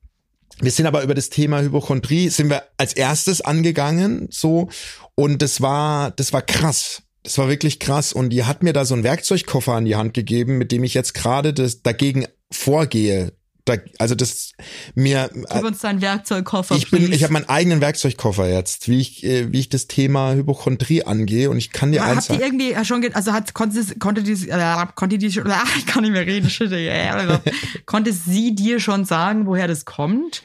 [0.61, 4.69] wir sind aber über das Thema Hypochondrie sind wir als erstes angegangen, so
[5.15, 7.03] und das war, das war krass.
[7.25, 10.13] Das war wirklich krass und die hat mir da so einen Werkzeugkoffer an die Hand
[10.13, 13.33] gegeben, mit dem ich jetzt gerade das dagegen vorgehe.
[13.65, 14.51] Da, also das
[14.97, 17.15] mir Gib uns deinen Werkzeugkoffer, ich bin, please.
[17.15, 21.49] ich habe meinen eigenen Werkzeugkoffer jetzt, wie ich, äh, wie ich das Thema Hypochondrie angehe
[21.49, 22.59] und ich kann dir Aber eins Habt ihr sagen.
[22.61, 26.03] irgendwie schon, ge- also hat, konnte, konnte die, äh, konnte die, schon- ah, ich kann
[26.03, 27.39] nicht mehr reden, shit, ey.
[27.87, 30.43] konnte sie dir schon sagen, woher das kommt?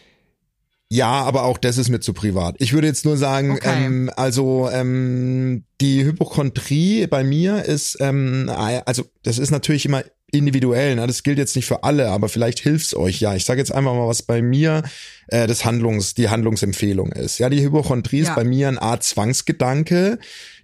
[0.90, 2.56] Ja, aber auch das ist mir zu privat.
[2.60, 3.86] Ich würde jetzt nur sagen, Okay.
[3.86, 8.50] ähm, also ähm, die Hypochondrie bei mir ist, ähm,
[8.86, 11.08] also das ist natürlich immer individuell, ne?
[11.08, 13.36] das gilt jetzt nicht für alle, aber vielleicht hilft's euch ja.
[13.36, 14.84] Ich sage jetzt einfach mal, was bei mir
[15.28, 17.40] äh, das Handlungs, die Handlungsempfehlung ist.
[17.40, 18.30] Ja, die Hypochondrie Ja.
[18.30, 20.20] ist bei mir eine Art Zwangsgedanke,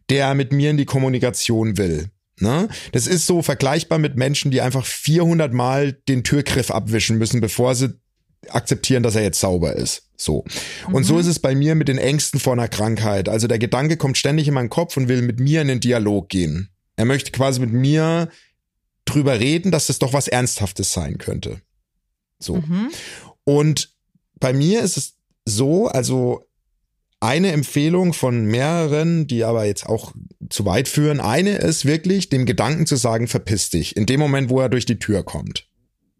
[0.09, 2.09] der mit mir in die Kommunikation will.
[2.39, 2.67] Ne?
[2.91, 7.75] Das ist so vergleichbar mit Menschen, die einfach 400 Mal den Türgriff abwischen müssen, bevor
[7.75, 7.93] sie
[8.49, 10.09] akzeptieren, dass er jetzt sauber ist.
[10.17, 10.43] So.
[10.91, 13.29] Und so ist es bei mir mit den Ängsten vor einer Krankheit.
[13.29, 16.27] Also der Gedanke kommt ständig in meinen Kopf und will mit mir in den Dialog
[16.27, 16.69] gehen.
[16.97, 18.29] Er möchte quasi mit mir
[19.05, 21.61] drüber reden, dass das doch was Ernsthaftes sein könnte.
[22.39, 22.57] So.
[22.57, 22.89] Mhm.
[23.43, 23.93] Und
[24.39, 25.13] bei mir ist es
[25.45, 26.45] so, also
[27.19, 30.13] eine Empfehlung von mehreren, die aber jetzt auch
[30.49, 31.21] zu weit führen.
[31.21, 34.85] Eine ist wirklich, dem Gedanken zu sagen, verpiss dich, in dem Moment, wo er durch
[34.85, 35.67] die Tür kommt.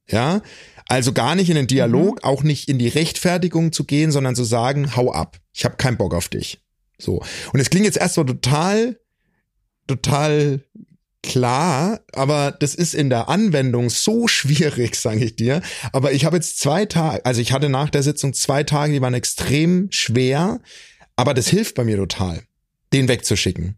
[0.08, 0.42] Ja,
[0.88, 4.44] also gar nicht in den Dialog, auch nicht in die Rechtfertigung zu gehen, sondern zu
[4.44, 6.62] sagen, hau ab, ich habe keinen Bock auf dich.
[6.98, 7.22] So.
[7.52, 9.00] Und es klingt jetzt erstmal total,
[9.88, 10.64] total
[11.24, 15.62] klar, aber das ist in der Anwendung so schwierig, sage ich dir.
[15.92, 19.02] Aber ich habe jetzt zwei Tage, also ich hatte nach der Sitzung zwei Tage, die
[19.02, 20.60] waren extrem schwer,
[21.16, 22.44] aber das hilft bei mir total,
[22.92, 23.76] den wegzuschicken.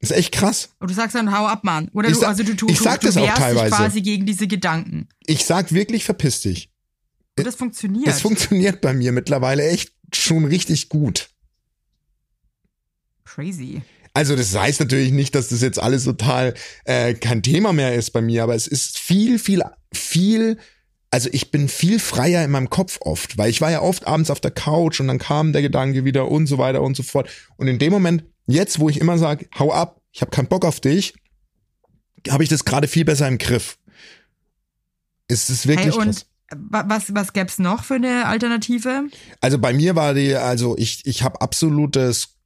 [0.00, 0.70] Das ist echt krass.
[0.80, 1.88] Und du sagst dann, hau ab, Mann.
[1.94, 3.44] Oder Ich du, sag- also du, du, ich sag du, das du auch wehrst dich
[3.44, 3.76] teilweise.
[3.76, 5.08] quasi gegen diese Gedanken.
[5.26, 6.70] Ich sag wirklich, verpiss dich.
[7.38, 8.08] Und das funktioniert.
[8.08, 11.30] Es funktioniert bei mir mittlerweile echt schon richtig gut.
[13.24, 13.82] Crazy.
[14.14, 16.54] Also das heißt natürlich nicht, dass das jetzt alles total
[16.84, 19.62] äh, kein Thema mehr ist bei mir, aber es ist viel, viel,
[19.94, 20.58] viel,
[21.10, 24.30] also ich bin viel freier in meinem Kopf oft, weil ich war ja oft abends
[24.30, 27.30] auf der Couch und dann kam der Gedanke wieder und so weiter und so fort.
[27.56, 30.66] Und in dem Moment, jetzt wo ich immer sage, hau ab, ich habe keinen Bock
[30.66, 31.14] auf dich,
[32.28, 33.78] habe ich das gerade viel besser im Griff.
[35.28, 36.26] Es ist wirklich Hey, krass.
[36.50, 39.04] und wa- was, was gäb's noch für eine Alternative?
[39.40, 42.36] Also bei mir war die, also ich, ich habe absolutes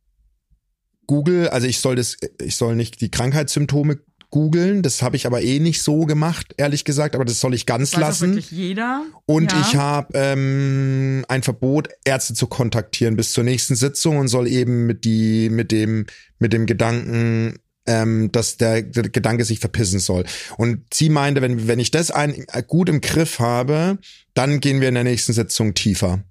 [1.06, 3.98] Google, also ich soll das, ich soll nicht die Krankheitssymptome
[4.30, 7.64] googeln, das habe ich aber eh nicht so gemacht, ehrlich gesagt, aber das soll ich
[7.64, 8.30] ganz Weiß lassen.
[8.30, 9.02] wirklich jeder.
[9.24, 9.60] Und ja.
[9.60, 14.86] ich habe ähm, ein Verbot, Ärzte zu kontaktieren bis zur nächsten Sitzung und soll eben
[14.86, 16.06] mit die, mit dem,
[16.38, 20.24] mit dem Gedanken, ähm, dass der, der Gedanke sich verpissen soll.
[20.56, 23.98] Und sie meinte, wenn, wenn ich das ein, gut im Griff habe,
[24.34, 26.24] dann gehen wir in der nächsten Sitzung tiefer.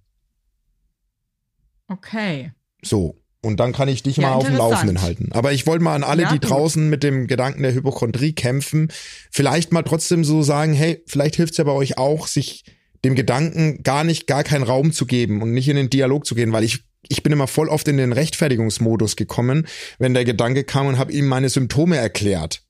[1.87, 2.51] Okay.
[2.83, 3.21] So.
[3.45, 4.55] Und dann kann ich dich Ja, mal auf dem.
[4.57, 5.29] Laufenden halten.
[5.31, 8.89] Aber ich wollte mal an alle, Ja, die draußen mit dem Gedanken der Hypochondrie kämpfen,
[9.31, 12.65] vielleicht mal trotzdem so sagen, hey, vielleicht hilft's ja bei euch auch, sich
[13.03, 16.35] dem Gedanken gar nicht, gar keinen Raum zu geben und nicht in den Dialog zu
[16.35, 19.67] gehen, weil ich ich bin immer voll oft in den Rechtfertigungsmodus gekommen,
[19.99, 22.63] wenn der Gedanke kam und habe ihm meine Symptome erklärt.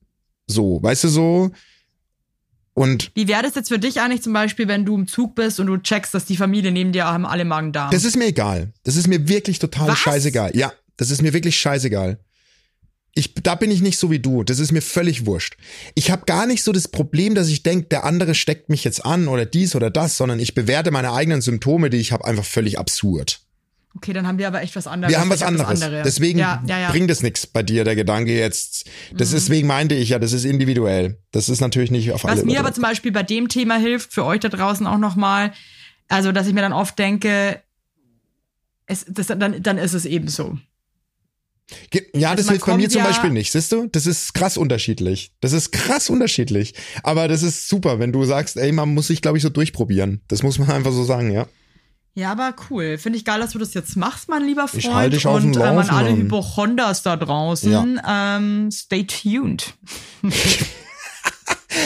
[0.46, 1.50] So, weißt du so?
[2.78, 5.58] Und Wie wäre das jetzt für dich eigentlich zum Beispiel, wenn du im Zug bist
[5.60, 7.90] und du checkst, dass die Familie neben dir haben alle Magen-Darm?
[7.90, 8.70] Das ist mir egal.
[8.84, 9.98] Das ist mir wirklich total Was?
[9.98, 10.54] scheißegal.
[10.54, 12.18] Ja, das ist mir wirklich scheißegal.
[13.14, 14.44] Ich, da bin ich nicht so wie du.
[14.44, 15.56] Das ist mir völlig wurscht.
[15.94, 19.06] Ich habe gar nicht so das Problem, dass ich denke, der andere steckt mich jetzt
[19.06, 22.44] an oder dies oder das, sondern ich bewerte meine eigenen Symptome, die ich habe, einfach
[22.44, 23.40] völlig absurd.
[23.96, 25.12] Okay, dann haben wir aber echt was anderes.
[25.12, 25.82] Wir haben was anderes.
[25.82, 26.02] andere.
[26.02, 26.90] Deswegen ja, ja, ja.
[26.90, 28.84] bringt es nichts bei dir, der Gedanke jetzt.
[29.14, 31.18] Das deswegen meinte ich ja, das ist individuell.
[31.32, 32.36] Das ist natürlich nicht auf alle.
[32.36, 35.52] Was mir aber zum Beispiel bei dem Thema hilft, für euch da draußen auch nochmal,
[36.08, 37.62] also dass ich mir dann oft denke,
[38.86, 40.58] es, das, dann, dann ist es eben so.
[42.14, 43.88] Ja, Also das hilft bei mir zum ja- Beispiel nicht, siehst du?
[43.88, 45.32] Das ist krass unterschiedlich.
[45.40, 46.74] Das ist krass unterschiedlich.
[47.02, 50.20] Aber das ist super, wenn du sagst, ey, man muss sich, glaube ich, so durchprobieren.
[50.28, 51.46] Das muss man einfach so sagen, ja.
[52.16, 52.96] Ja, aber cool.
[52.96, 54.84] Finde ich geil, dass du das jetzt machst, mein lieber Freund.
[54.84, 56.16] Ich halte dich auf Und ähm, an alle.
[56.16, 59.74] Hypochonders da draußen, ähm, stay tuned.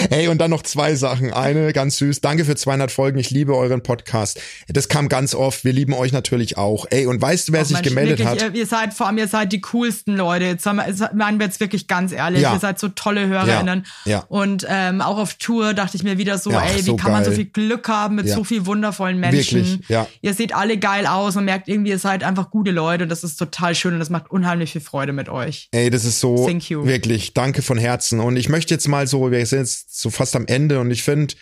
[0.08, 1.32] Hey, und dann noch zwei Sachen.
[1.32, 2.20] Eine, ganz süß.
[2.20, 3.18] Danke für 200 Folgen.
[3.18, 4.40] Ich liebe euren Podcast.
[4.68, 5.64] Das kam ganz oft.
[5.64, 6.86] Wir lieben euch natürlich auch.
[6.90, 8.54] Ey, und weißt du, wer Ach, sich Mensch, gemeldet wirklich, hat?
[8.54, 10.46] Ihr, ihr seid vor allem, ihr seid die coolsten Leute.
[10.46, 12.42] Jetzt haben wir, jetzt meinen wir jetzt wirklich ganz ehrlich.
[12.42, 12.54] Ja.
[12.54, 13.84] Ihr seid so tolle HörerInnen.
[14.04, 14.24] Ja, ja.
[14.28, 17.12] Und ähm, auch auf Tour dachte ich mir wieder so, Ja, ey, wie so kann
[17.12, 17.36] man so geil.
[17.36, 19.64] viel Glück haben mit so viel wundervollen Menschen.
[19.64, 20.06] Wirklich, ja.
[20.22, 23.24] Ihr seht alle geil aus und merkt irgendwie, ihr seid einfach gute Leute und das
[23.24, 25.68] ist total schön und das macht unheimlich viel Freude mit euch.
[25.72, 26.84] Ey, das ist so Thank you.
[26.84, 28.20] wirklich, danke von Herzen.
[28.20, 31.02] Und ich möchte jetzt mal so, wir sind jetzt so fast am Ende und ich
[31.02, 31.34] finde,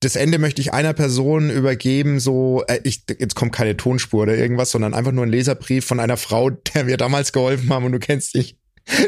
[0.00, 4.36] das Ende möchte ich einer Person übergeben, so, äh, ich, jetzt kommt keine Tonspur oder
[4.36, 7.92] irgendwas, sondern einfach nur ein Leserbrief von einer Frau, der mir damals geholfen haben und
[7.92, 8.56] du kennst dich.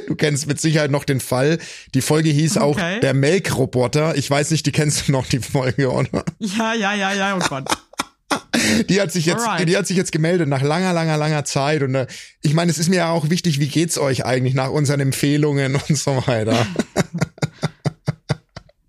[0.09, 1.59] Du kennst mit Sicherheit noch den Fall.
[1.95, 2.99] Die Folge hieß auch Okay.
[2.99, 4.17] der Melkroboter.
[4.17, 6.25] Ich weiß nicht, die kennst du noch, die Folge, oder?
[6.41, 7.69] Ja, ja, ja, ja, oh Gott.
[8.89, 9.69] Die hat sich jetzt, Alright.
[9.69, 11.83] die hat sich jetzt gemeldet nach langer, langer, langer Zeit.
[11.85, 12.09] Und äh,
[12.43, 15.77] ich meine, es ist mir ja auch wichtig, wie geht's euch eigentlich nach unseren Empfehlungen
[15.77, 16.67] und so weiter.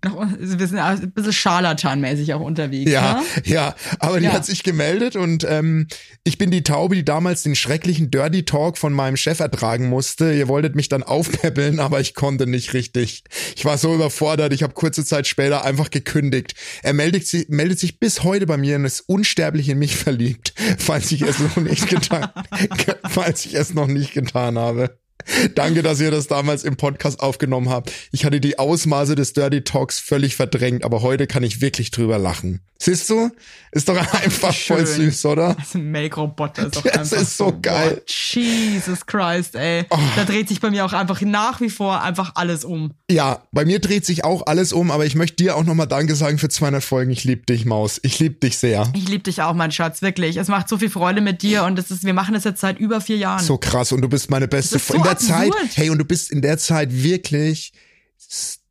[0.02, 2.90] Noch, wir sind ein bisschen Scharlatan-mäßig auch unterwegs.
[2.90, 3.22] Ja, Ne?
[3.44, 4.32] ja, aber die Ja.
[4.32, 5.88] hat sich gemeldet und ähm,
[6.24, 10.32] ich bin die Taube, die damals den schrecklichen Dirty Talk von meinem Chef ertragen musste.
[10.32, 13.24] Ihr wolltet mich dann aufpäppeln, aber ich konnte nicht richtig.
[13.56, 16.54] Ich war so überfordert, ich habe kurze Zeit später einfach gekündigt.
[16.82, 20.54] Er meldet, sich- meldet sich bis heute bei mir und ist unsterblich in mich verliebt,
[20.78, 22.28] falls ich es noch nicht getan,
[23.10, 24.99] falls ich es noch nicht getan habe.
[25.54, 27.92] Danke, dass ihr das damals im Podcast aufgenommen habt.
[28.12, 32.18] Ich hatte die Ausmaße des Dirty Talks völlig verdrängt, aber heute kann ich wirklich drüber
[32.18, 32.60] lachen.
[32.82, 33.30] Siehst du?
[33.72, 35.10] Ist doch einfach voll schön.
[35.10, 35.54] süß, oder?
[35.54, 38.02] Das ist ein Make-Roboter ist doch Das ist so geil.
[38.06, 39.84] Boah, Jesus Christ, ey.
[40.16, 42.94] Da dreht sich bei mir auch einfach nach wie vor einfach alles um.
[43.10, 46.14] Ja, bei mir dreht sich auch alles um, aber ich möchte dir auch nochmal Danke
[46.14, 47.10] sagen für 200 Folgen.
[47.10, 48.00] Ich liebe dich, Maus.
[48.02, 48.90] Ich liebe dich sehr.
[48.94, 50.38] Ich liebe dich auch, mein Schatz, wirklich.
[50.38, 52.78] Es macht so viel Freude mit dir und es ist, wir machen das jetzt seit
[52.78, 53.44] über vier Jahren.
[53.44, 55.54] So krass und du bist meine beste Das ist so in der absurd.
[55.58, 55.76] Zeit.
[55.76, 57.72] Hey, und du bist in der Zeit wirklich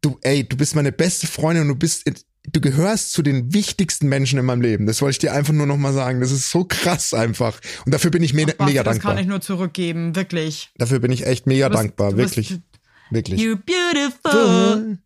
[0.02, 2.10] du ey, du bist meine beste Freundin und du bist
[2.52, 4.86] du gehörst zu den wichtigsten Menschen in meinem Leben.
[4.86, 6.22] Das wollte ich dir einfach nur nochmal sagen.
[6.22, 9.14] Das ist so krass einfach und dafür bin ich me Basti, mega das dankbar.
[9.16, 10.70] kann ich nur zurückgeben, wirklich.
[10.78, 12.60] Dafür bin ich echt mega bist- dankbar, du bist- wirklich.
[13.12, 13.42] Wirklich.
[13.42, 15.00] You beautiful.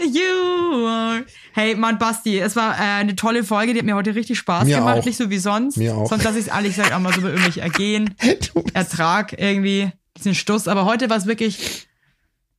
[0.00, 1.24] You are.
[1.52, 4.64] Hey, Mann, Basti, es war äh, eine tolle Folge, die hat mir heute richtig Spaß
[4.64, 5.04] Mir gemacht, auch.
[5.04, 5.76] nicht so wie sonst.
[5.76, 6.08] Mir auch.
[6.08, 8.14] Sonst lasse ich es ehrlich gesagt auch mal so bei irgendwelche ergehen.
[8.74, 9.92] Ertrag irgendwie,
[10.24, 10.68] diesen Stuss.
[10.68, 11.86] Aber heute war es wirklich,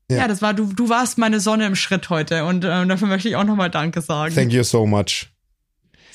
[0.09, 0.18] ja.
[0.18, 0.28] Ja.
[0.28, 3.36] das war, du, du warst meine Sonne im Schritt heute und ähm, dafür möchte ich
[3.36, 4.34] auch nochmal Danke sagen.
[4.34, 5.30] Thank you so much.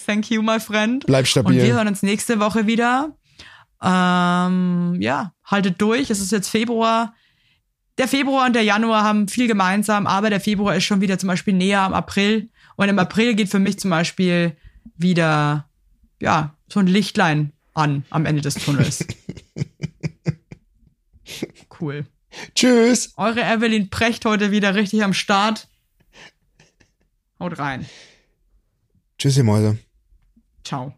[0.06, 1.04] Thank you, my friend.
[1.06, 1.72] Bleib Und wir stabil.
[1.72, 3.14] hören uns nächste Woche wieder.
[3.82, 6.10] Ähm, ja, haltet durch.
[6.10, 7.14] Es ist jetzt Februar.
[7.98, 11.26] Der Februar und der Januar haben viel gemeinsam, aber der Februar ist schon wieder zum
[11.26, 12.48] Beispiel näher am April.
[12.76, 14.56] Und im April geht für mich zum Beispiel
[14.96, 15.68] wieder,
[16.20, 19.04] ja, so ein Lichtlein an am Ende des Tunnels.
[21.80, 22.06] cool.
[22.54, 23.14] Tschüss.
[23.16, 25.68] Eure Evelyn Precht heute wieder richtig am Start.
[27.40, 27.86] Haut rein.
[29.18, 29.78] Tschüss, ihr Mäuse.
[30.64, 30.97] Ciao.